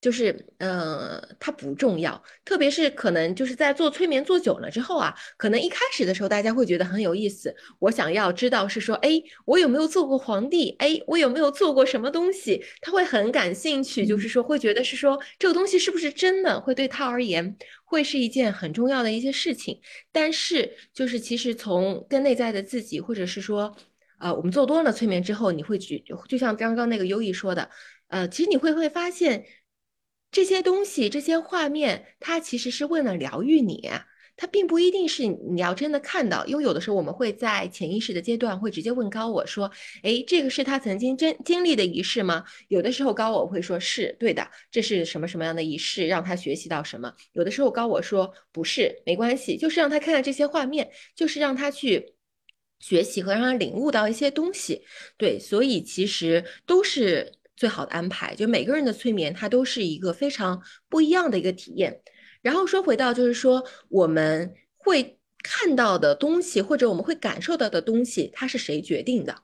[0.00, 7.54] 就是，呃，它不重要，特别是可能就是在做催眠做久了之后啊，可能一开始的时候大家会觉得很有意思。
[7.78, 10.74] 我想要知道是说，哎，我有没有做过皇帝？
[10.78, 12.64] 哎，我有没有做过什么东西？
[12.80, 17.54] 他会很感兴趣，就是说会觉得是说这个东西是不是真的，会对他而言
[17.84, 19.78] 会是一件很重要的一些事情。
[20.10, 23.76] 但是就是其实从跟内在的自己，或者是说，
[24.18, 27.68] 呃，我们做多了催眠之后，你会觉就像刚刚那个优异说的，
[28.08, 29.44] 呃，其实你会会发现。
[30.30, 33.90] 这些东西，这些画面，它其实是为了疗愈你，
[34.36, 39.70] 它并不一定是你要真的看到，因为有的时候我们会在潜意识的阶段会直接问高我说
[40.02, 47.12] ：“哎，这个是他曾经真经历的仪式吗？”有的时候高我会说是对的，这是什么什么样的仪式，让他学习到什么？
[47.32, 52.14] 有的时候高我说不是，没关系，就是让他看看这些画面，就是让他去
[52.78, 54.82] 学习和让他领悟到一些东西。
[55.18, 57.39] 对，所以其实都是。
[57.60, 62.00] 最好的安排，就每个人的催眠，它都是一个非常不一样的一个体验。
[62.40, 69.36] 然后说回到，就是说我们会看到的东西，或者我们会感受到的东西，它是谁决定的？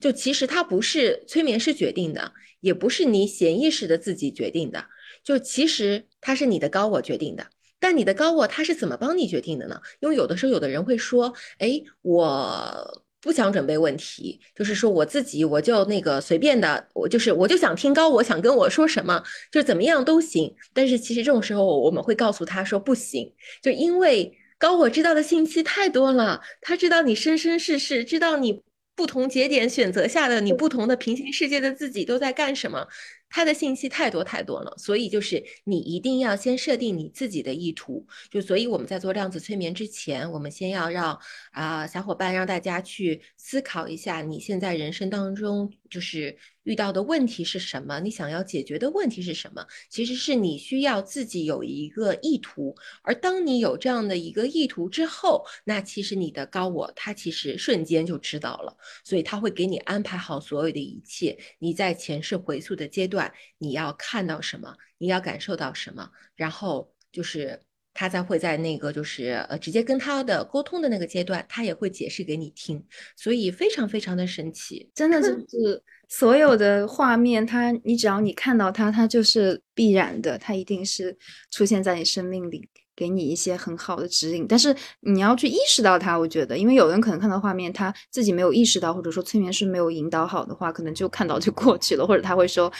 [0.00, 4.84] 就其实它不是催眠师决定的，也不是你潜意识的自己决定的，
[5.22, 7.46] 就其实它是你的高我决定的。
[7.78, 9.80] 但你的高我他是怎么帮你决定的呢？
[10.00, 13.04] 因为有的时候有的人会说，哎，我。
[13.22, 19.22] 不想准备问题，就是说我自己我就那个随便的，我就是我就想听高我想跟我说什么，
[19.52, 20.52] 就怎么样都行。
[20.74, 23.32] 但是其实这种时候我们会告诉他说不行，
[23.62, 28.60] 就因为高我知道的信息太多了，他知道你生生世世，知道你
[28.96, 32.86] 不同节点选择下的你不同的平行世界的自己都在干什么。
[33.32, 38.06] 他的信息太多太多了，所以就是你一定要先设定你自己的意图。
[38.30, 41.18] 就所以我们在做量子催眠之前，我们先要让
[41.52, 49.66] 啊小伙伴让大家去思考一下，你现在人生当中就是遇到的问题是什么，你想要解决的问题是什么。
[49.88, 61.34] 其实是你需要自己有一个意图，而当你有这样的一个意图之后，那其实你的高我他其实瞬间就知道了，所以他会给你安排好所有的一切。
[61.58, 63.21] 你在前世回溯的阶段。
[63.58, 67.60] 你要看到什么，你要感受到什么，然后就是
[67.94, 72.82] 他才会在那个就是呃直接跟他的沟通的那个阶段，他也会解释给你听，
[73.16, 81.16] 所以非常非常的神奇，真的就是 所有的画面，它你只要你看到它，它就是必然的，它一定是
[81.50, 84.46] 出现在你生命里，给你一些很好的指引。
[84.46, 92.72] 但是你要去意识到它，我觉得，因为有人可能看到画面，他自己没有意识到，或者说催眠师没有引导好的话，可能就看到就过去了，或者他会说。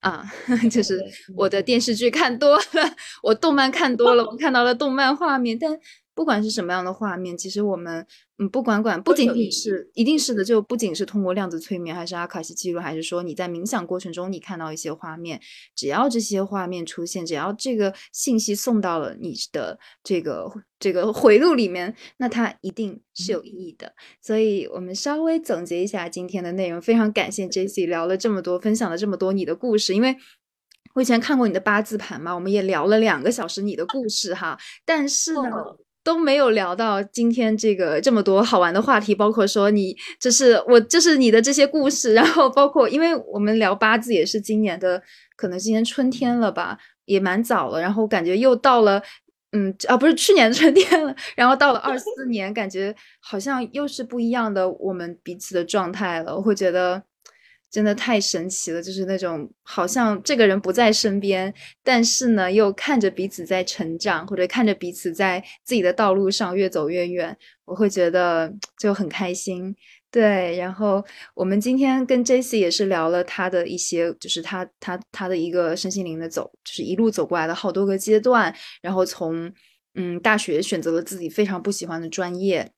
[0.00, 0.24] 啊，
[0.70, 1.00] 就是
[1.36, 2.62] 我的电视剧看多了，
[3.22, 5.78] 我动漫看多了，我看到了动漫画面，但。
[6.18, 8.04] 不管是什么样的画面，其实我们
[8.38, 15.40] 嗯不管管，不仅仅是一定是的，就不仅是通过量子催眠，还是阿卡西记录，还是说你在冥想过程中你看到一些画面，
[15.76, 20.50] 只要这些画面出现，只要这个信息送到了你的这个
[20.80, 23.94] 这个回路里面，那它一定是有意义的。
[24.20, 30.16] 所以我们稍微总结一下今天的内容，非常感谢 J C 聊了这么多，分享了这么多你的故事，因为
[30.94, 35.78] 我以前看过你的八字盘嘛，我们也聊了两个小时你的故事哈，但是呢。
[36.08, 45.02] 都没有聊到今天这个这么多好玩的话题，包括说你这是我就是你的这些故事，然后包括因为我们聊八字也是今年的，
[45.36, 49.02] 可能今年春天了吧，也蛮早了，然后感觉又到了，
[49.52, 57.02] 嗯啊不是去年春天了，然后到了二四年，感觉好像又是不一样的我们彼此的状态了，我会觉得。
[57.70, 67.36] 真的太神奇了，就是那种好像这个人不在身边，但是呢，又看着彼此在成长，或者看着彼此在自己的道路上越走越远，
[67.66, 69.76] 我会觉得就很开心。
[70.10, 71.04] 对，然后
[71.34, 79.52] 我们今天跟 J C 也是聊了他的一些，就是他他他的一个身心灵的走，就是一路走过来的好多个阶段，然后从
[79.94, 82.70] 嗯大学选择了自己非常不喜欢的专业。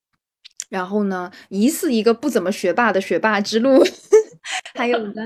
[0.68, 3.84] 然后呢，疑似一个不怎么学霸的学霸之路，
[4.74, 5.22] 还有呢，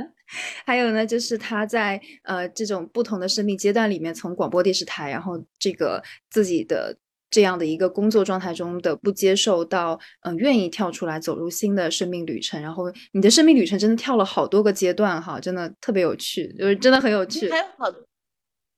[0.65, 6.97] 还有呢，就是他在呃这种不同的生命阶段里面，从广播电视台，然后这个自己的
[7.31, 12.61] 这样的一个工作状态中的不接受，到嗯愿意跳出来走入新的生命旅程。
[12.61, 17.51] 然后你的生命旅程真的跳了好多个阶段哈，真的特别有趣，就是真的很有趣。
[17.51, 18.01] 还有好多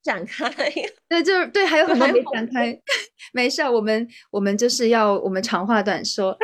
[0.03, 0.49] 展开，
[1.09, 2.79] 对，就是对，还有很多没展开，
[3.33, 6.37] 没事，我们我们就是要我们长话短说，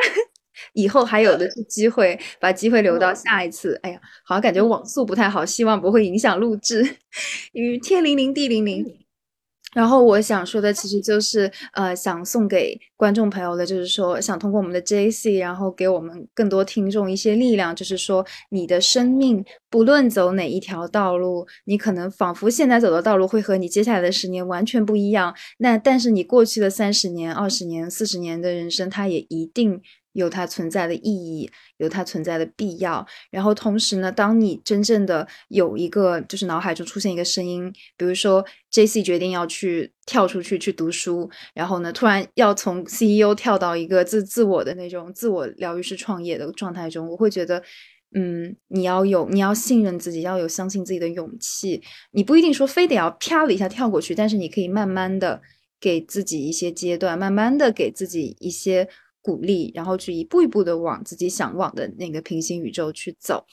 [0.71, 3.77] 以后还有的是机会，把机会留到下一次。
[3.83, 6.97] 哎呀，好像感觉网速不太好，希望不会影响录制。
[7.53, 8.99] 与天灵灵地灵灵。
[9.73, 29.81] 然后我想说的其实就是，呃，想送给观众朋友的，就是说，想通过我们的 J C，然后给我们更多听众一些力量，就是说，你的生命不论走哪一条道路，你可能仿佛现在走的道路会和你接下来的十年完全不一样，那但是你过去的三十年、二十年、四十年的人生，它也一定。
[30.13, 33.05] 有它存在的意义，有它存在的必要。
[33.29, 47.61] 然后同时呢，当你真正的有一个，就是脑海中出现一个声音，比如说 J C 决定要去跳出去去读书，然后呢，突然要从 C E O 跳到一个自自我的那种自我疗愈师创业的状态中，我会觉得，
[48.15, 51.81] 嗯，你要有，你要信任自己，要有相信自己的勇气。
[52.11, 55.41] 你不一定说非得要啪的一下跳过去，但是你可以慢慢的
[55.79, 58.87] 给自己一些阶段，慢慢的给自己一些。
[59.23, 63.43] 鼓励，然后去一步一步的往自己想往的那个平行宇宙去走，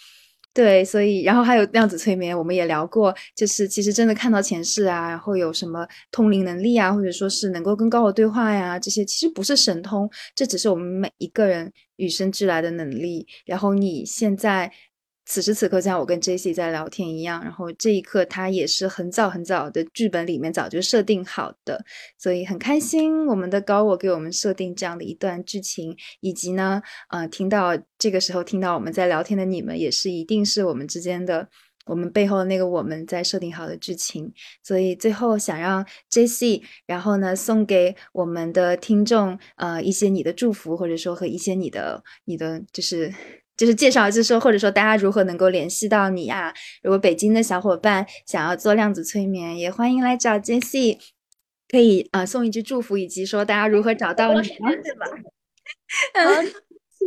[0.53, 13.27] 对，所以然后还有量子催眠，我们也聊过，就是其实真的看到前世啊，然后有什么通灵能力啊，或者说是能够跟高我对话呀，这些其实不是神通，这只是我们每一个人与生俱来的能力。
[13.47, 14.71] 然后你现在。
[15.31, 21.85] 此时此刻，像我跟 J C 在聊天一样，然后这一刻他也是很早很早的剧本里面早就设定好的，
[22.19, 31.49] 所以很开心我们的高我给我们设定这样的一段剧情，以及呢，呃，听到这个时候听到我们在聊天的你们，也是一定是我们之间的
[31.87, 34.33] 我们背后的那个我们在设定好的剧情。
[34.65, 43.15] 所以最后想让 J C，然后呢送给我们的听众呃一些你的祝福，或者说和一些你的你的就是
[43.61, 46.55] 就是介绍，就是说或者说大家如何能够联系到你呀？
[46.83, 50.97] 如果北京的小伙伴想要做量子催眠，也欢迎来找 Jesse，
[51.69, 55.07] 可以啊送一句祝福，以及说大家如何找到你，对吧？
[56.15, 56.53] 嗯，谢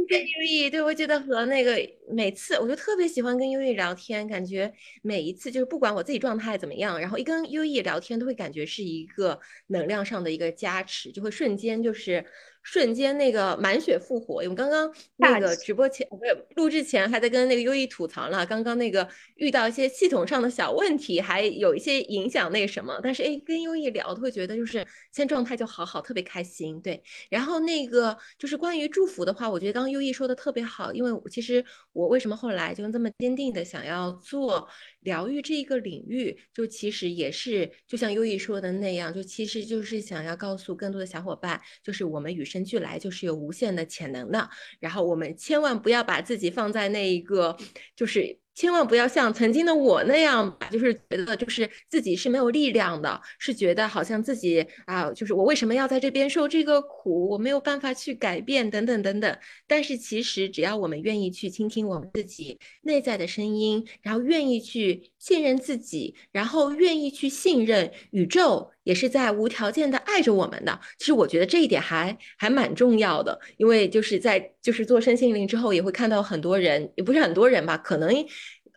[0.08, 0.70] 谢优异。
[0.70, 1.76] 对我觉得和那个
[2.10, 4.72] 每次，我就特别喜欢跟优异聊天，感觉
[5.02, 12.26] 每一次就是不管我自己状态怎么样，然后一跟优异聊天，都会感觉是一个能量上的一个加持，就会瞬间就是。
[12.66, 19.06] 瞬间那个满血复活，我们刚刚那个直播前不是录制前还在跟那个优异吐槽了，刚刚那个
[19.36, 26.80] 遇到一些系统上的小问题，还有一些影响那什么，但是哎跟优异聊，都会觉得就是现在状态就好好，特别开心。
[26.80, 31.62] 对，然后那个就是关于祝福的话，我觉得刚刚优异说的特别好，因为其实
[31.94, 34.68] 我为什么后来就这么坚定的想要做。
[35.00, 44.50] 疗愈这一个领域，就其实也是就像优一说的那样，就其实就是想要告诉更多的小伙伴，就是我们与生俱来就是有无限的潜能的，
[44.80, 47.58] 然后我们千万不要把自己放在那一个
[47.96, 48.43] 就是。
[48.56, 59.38] 千万不要像曾经的我那样，就是觉得就是自己是没有力量的，是觉得好像自己啊，就是我为什么要在这边受这个苦，我没有办法去改变等等等等。
[59.68, 68.72] 但是其实只要我们愿意去倾听我们自己内在的声音，然后愿意去信任自己，然后愿意去信任宇宙。
[68.84, 78.14] 也是在无条件的爱着我们的，其实我觉得这一点还还蛮重要的，因为就是在就是做身心灵之后，也会看到很多人，也不是很多人吧，可能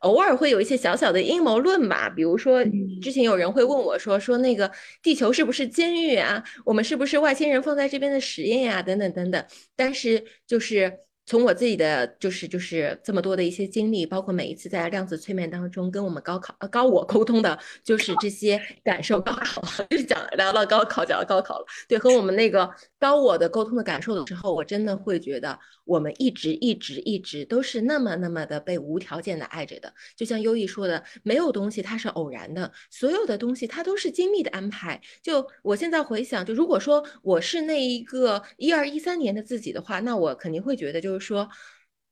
[0.01, 2.65] 偶尔会有一些小小的阴谋论吧，比如说
[3.03, 4.71] 之前有人会问我说说那个
[5.03, 11.06] 地球是不是监狱啊，我们是不是外星人放在这边的实验呀，等等等等，但是就是。
[11.27, 19.21] 从我自己的就是就是这么多的一些经历，包括每一次在量子催眠当中跟我们高考呃高我沟通的，就是这些感受。
[19.21, 21.67] 高考 就是讲聊到高考，讲到高考了。
[21.89, 29.93] 对，和我们那个高我的沟通的感受的时候，我真的会觉得我们一直一直一直都是那么那么的被无条件的爱着的。
[30.15, 35.01] 就像优异说的，没有东西它是偶然的，所有的东西它都是精密的安排。
[35.21, 41.16] 就我现在回想，就如果说我是那一个一二一三年的自己的话，那我肯定会觉得就。
[41.17, 41.49] 就说，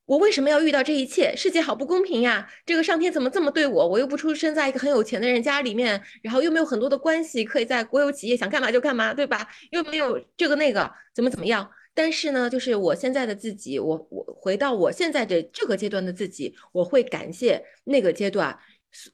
[0.07, 1.35] 我为什么要遇到这一切？
[1.37, 2.49] 世界好不公平呀！
[2.65, 3.87] 这个上天怎么这么对我？
[3.87, 9.47] 我又不出生在一个很有钱的人家里面，然后又没有很多的关系，可以在国有企业想干嘛就干嘛，对吧？
[9.71, 11.71] 又没有这个那个，怎么怎么样？
[11.93, 18.59] 但是呢，就是我现在的自己，我我回到我现在的这个阶段的自己，我会感谢那个阶段，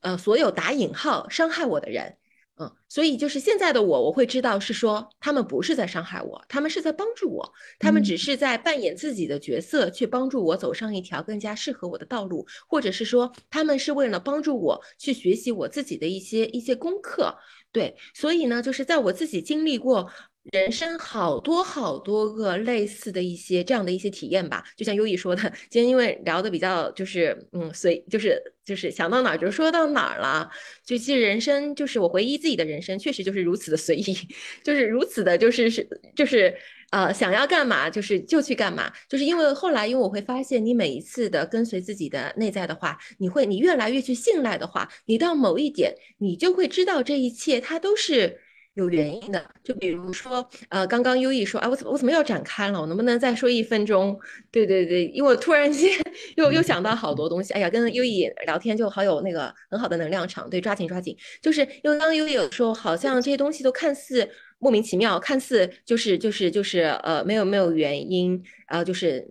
[0.03, 2.17] 呃，所有打引号伤害我的人。
[2.61, 17.35] 嗯，所以就是现在的我，我会知道是说他们不是在伤害我，他们是在帮助我，他们只是在扮演自己的角色，去帮助我走上一条更加适合我的道路，或者是说他们是为了帮助我去学习我自己的一些一些功课。
[17.73, 20.11] 对，所以呢，就是在我自己经历过。
[20.45, 30.51] 人生好多好多个类似的一些这样的一些体验吧，就像优异说的， 今天因为聊的比较就是嗯随就是就是想到哪儿就说到哪儿了，
[30.85, 34.17] 就其实人生就是我回忆自己的人生，确实就是如此的随意，
[34.65, 35.87] 就是如此的就是是
[36.17, 36.57] 就是
[36.91, 48.41] 呃想要干嘛就是就去干嘛，就是因为后来因为我会发现你每一次的跟随自己的内在的话，你会你越来越去信赖的话，你到某一点你就会知道这一切它都是。
[48.75, 52.81] 有原因的，就比如说，呃，刚刚优异说，哎，我怎么我怎么要展开了？
[52.81, 54.19] 我能不能再说一分钟？
[54.51, 55.91] 对对对，因为我突然间
[56.37, 57.53] 又又想到好多东西。
[57.53, 61.17] 哎呀，跟优异聊天就好有那个很好的能量场，对，抓紧抓紧。
[61.43, 64.29] 就是因为刚刚优异有说，好像这些东西都看似
[64.59, 69.29] 莫名其妙，看似就是就是就是呃没有没有原因，然后就是。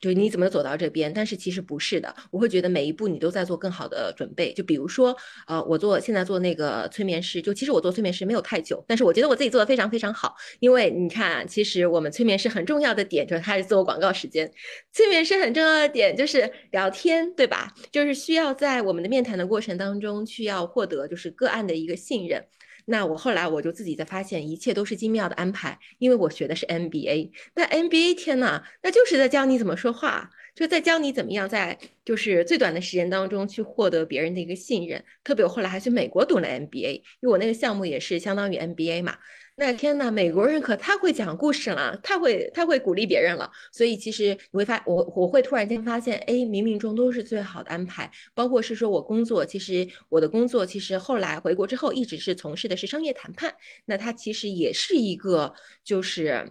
[0.00, 1.12] 就你怎么走到这边？
[1.12, 4.52] 但是其实不是的，我会觉得每一步你都在做更好的准备。
[4.52, 5.16] 就比如说，
[5.46, 10.34] 呃，我做现在做那个催眠师，就其实我做催眠师没有太久，但是我觉得我自己做的非常非常好。
[10.60, 14.50] 因为你看，其实我们催眠师很重要的点就是它是自我广告时间，
[14.92, 17.74] 催眠师很重要的点就是聊天，对吧？
[17.90, 22.44] 就是需要在我们的面谈的过程当中，需要获得就是个案的一个信任。
[22.90, 27.30] 那我后来我就自己在发现，一切都是精妙的安排，因为我学的是 MBA。
[27.54, 35.04] 那 MBA 天呐，那就是在教你怎么说话，就在教你怎么样在就是最短的时间当中去获得别人的一个信任。
[35.22, 39.16] 特别我后来还去美国读了 MBA，因为我那个项目也是相当于 MBA 嘛。
[39.54, 43.48] 那天呐，美国人可太会讲故事了，太会太会鼓励别人了。
[43.72, 48.10] 所以其实你会发，我我会突然间发现，哎，冥冥中都是最好的安排。
[48.34, 53.54] 包括是说我工作，其实我的工作其实后来回国之后，一直是从事的是商业谈判。
[53.84, 55.54] 那它其实也是一个
[55.84, 56.50] 就是。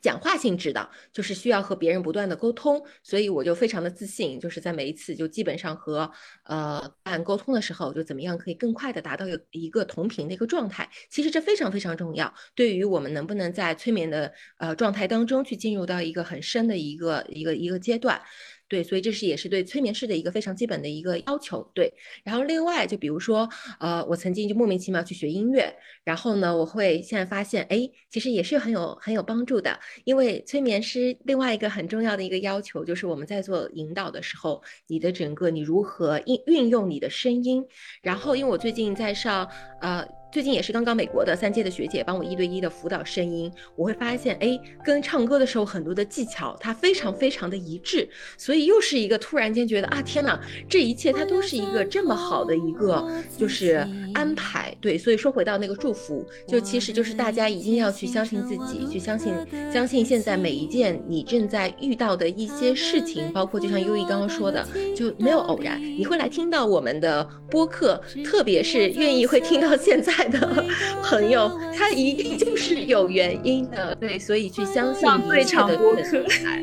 [0.00, 6.10] 讲话性质的，就是需要和别人不断的沟通，所以我就非常的自信，就是在每一次就基本上和
[6.44, 10.88] 呃案沟通的时候，就怎么样可以更快的达到一个同频的一个状态。
[11.10, 18.20] 其实这非常非常重要，对于我们能不能在催眠的呃状态当中去进入到一个很深的一个一个一个阶段。
[18.68, 21.66] 对，所以这是也是对催眠师的一个非常基本的一个要求。
[21.74, 21.92] 对，
[22.22, 23.48] 然后另外就比如说，
[23.80, 25.74] 呃，我曾经就莫名其妙去学音乐，
[26.04, 29.78] 然后呢，我会现在发现，哎，其实也是很有很有帮助的。
[30.04, 37.64] 因为催眠师另外一个很重要的一个要求，就是我们在做引导的时候，你的整个你如何运运用你的声音。
[38.02, 39.48] 然后，因为我最近在上，
[39.80, 40.06] 呃。
[40.30, 48.06] 最近也是刚刚美国的三届的学姐帮我一对一的辅导声音，我会发现，哎，跟唱歌的时候很多的技巧，它非常非常的一致，
[48.36, 50.38] 所以又是一个突然间觉得啊，天哪，
[50.68, 59.32] 这一切它都是一个这么好的一个就是安排，对，所以说回到那个祝福，就其实就是大家一定要去相信自己，去相信
[59.72, 70.17] 相信现在每一件你正在遇到的一些事情，包括就像优一刚刚说的，就没有偶然，你会来听到我们的播客，特别是愿意会听到现在。
[70.26, 70.64] 的
[71.02, 76.62] 朋友，他一定就是有原因的，对，所以去相信一切的存在。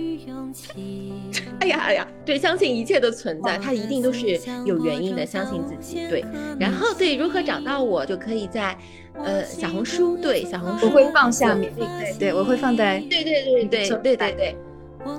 [1.60, 6.24] 哎呀哎呀，对，相信一切的存在，他一定都是有原因的，相信自己，对。
[6.60, 8.78] 然后对，如何找到我，就可以在
[9.16, 14.56] 呃小红书，对，小红书我会放下面，对对，我会放在，对对对对对对对，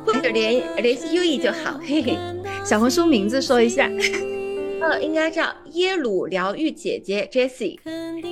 [0.07, 2.17] 或者联联系优异就好，嘿嘿。
[2.65, 3.91] 小红书名字说一下。
[4.81, 7.77] 呃，应该叫耶鲁疗愈姐姐 Jessie，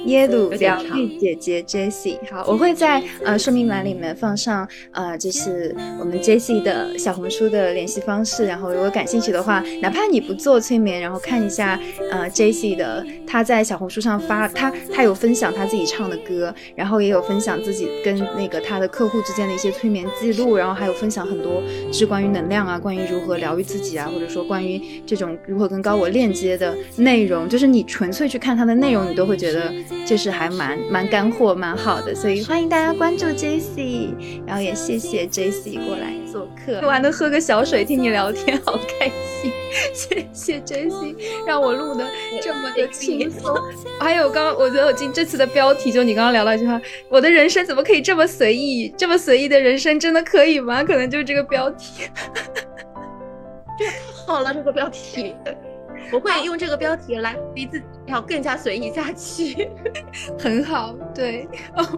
[0.06, 2.16] 耶鲁疗愈姐姐 Jessie。
[2.30, 8.46] 好，我会在呃说明栏里面放上呃，就是我们 Jessie 的小红书的联系方式。
[8.46, 11.78] 然后如果感兴趣的话，哪怕你不做催眠，然后看一下
[12.10, 21.62] 呃 Jessie 的，她在小红书上发她她有分享她自己唱的歌，然后也有分享自己跟那个她的客户之间的一些催眠记录，然后还有分享很多
[21.92, 26.24] 是关于能量啊，关于如何疗愈自己啊，或者说关于这种如何跟高我链。
[26.34, 29.72] 接的内容，就是你纯粹去看它的内容，你都会觉得
[30.06, 32.14] 就是还蛮蛮干货，蛮好的。
[32.14, 34.14] 所以欢迎大家关注 J C，
[34.46, 39.52] 然后也谢谢 J C 过来做客，录完的喝个小水，听你聊天，好开心。
[39.92, 41.16] 谢谢 J C，
[41.46, 42.06] 让我录的
[42.40, 43.56] 这么的轻松。
[43.98, 48.94] 还有刚刚，我觉得我今这次的标题就你刚刚聊到一句话，我的人生怎么可以这么随意？
[48.96, 50.84] 这么随意的人生真的可以吗？
[50.84, 52.04] 可能就是这个标题。
[53.76, 53.92] 这太
[54.26, 55.34] 好了，这个标题。
[56.12, 59.68] 我会用这个标题来逼自己要更加随意下去，
[60.38, 60.94] 很好。
[61.14, 61.48] 对，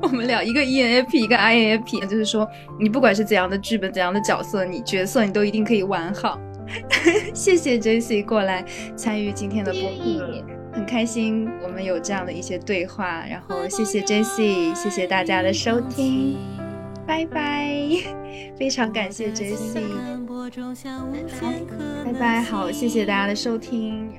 [0.02, 6.38] 我们俩一个 ENFP，一个 INFP，就是说你不管是怎样的剧本、怎样的角色，你角色你都一定可以玩好。
[7.32, 8.64] 谢谢 Jessie 过来
[8.96, 13.24] 参与今天的播客，很开心我们有这样的一些对话。
[13.28, 16.36] 然后谢谢 Jessie，谢谢大家的收听，
[17.06, 17.70] 拜拜。
[18.58, 19.84] 非常感谢 Jessie。
[22.04, 24.12] 拜拜，好，谢谢大家的收听。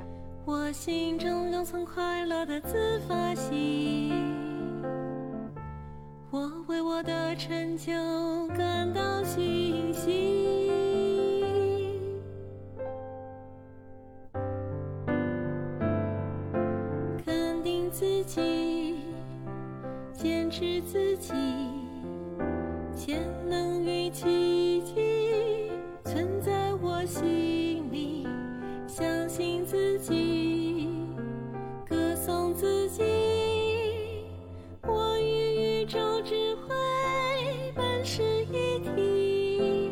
[0.46, 4.14] 我心中留存快乐的自发性，
[6.30, 7.92] 我为我的成就
[8.56, 10.48] 感到庆幸。
[17.26, 19.00] 肯定自己，
[20.14, 21.34] 坚持自己，
[22.98, 25.72] 潜能与奇迹
[26.04, 28.28] 存在我心里。
[28.88, 30.90] 相信自己，
[31.88, 33.04] 歌颂自己，
[34.82, 36.74] 我与宇宙智慧
[37.76, 39.92] 本是一体。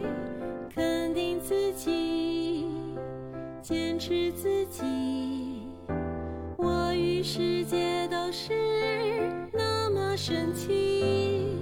[0.73, 2.65] 肯定自己，
[3.61, 4.82] 坚持自己，
[6.57, 8.52] 我与世界都是
[9.53, 11.61] 那么神奇。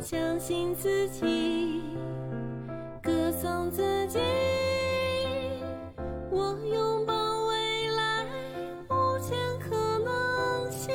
[0.00, 1.82] 相信自己，
[3.02, 4.18] 歌颂自己。
[6.30, 8.24] 我拥抱未来
[8.88, 10.94] 无限可能性，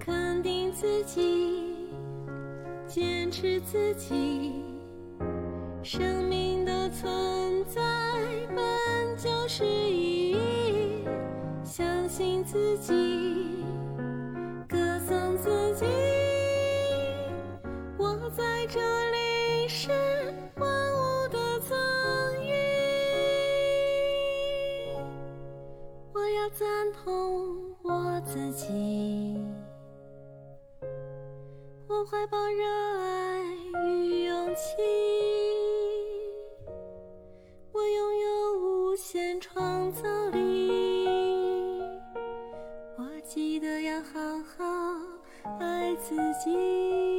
[0.00, 1.86] 肯定自己，
[2.88, 4.64] 坚持自己，
[5.84, 7.80] 生命的存在
[8.48, 10.36] 本就是意义。
[11.64, 13.55] 相信自己，
[15.46, 15.86] 自己，
[17.96, 19.68] 我在这里。
[19.68, 19.90] 是
[20.56, 21.76] 万物的赠
[22.44, 22.50] 予，
[26.12, 29.38] 我要赞同我自己，
[31.88, 32.64] 我怀抱热
[33.00, 33.40] 爱
[33.86, 34.62] 与勇气，
[37.72, 41.80] 我拥有无限创造力，
[42.96, 44.20] 我记得要好
[44.56, 44.75] 好。
[45.58, 47.15] 爱自己。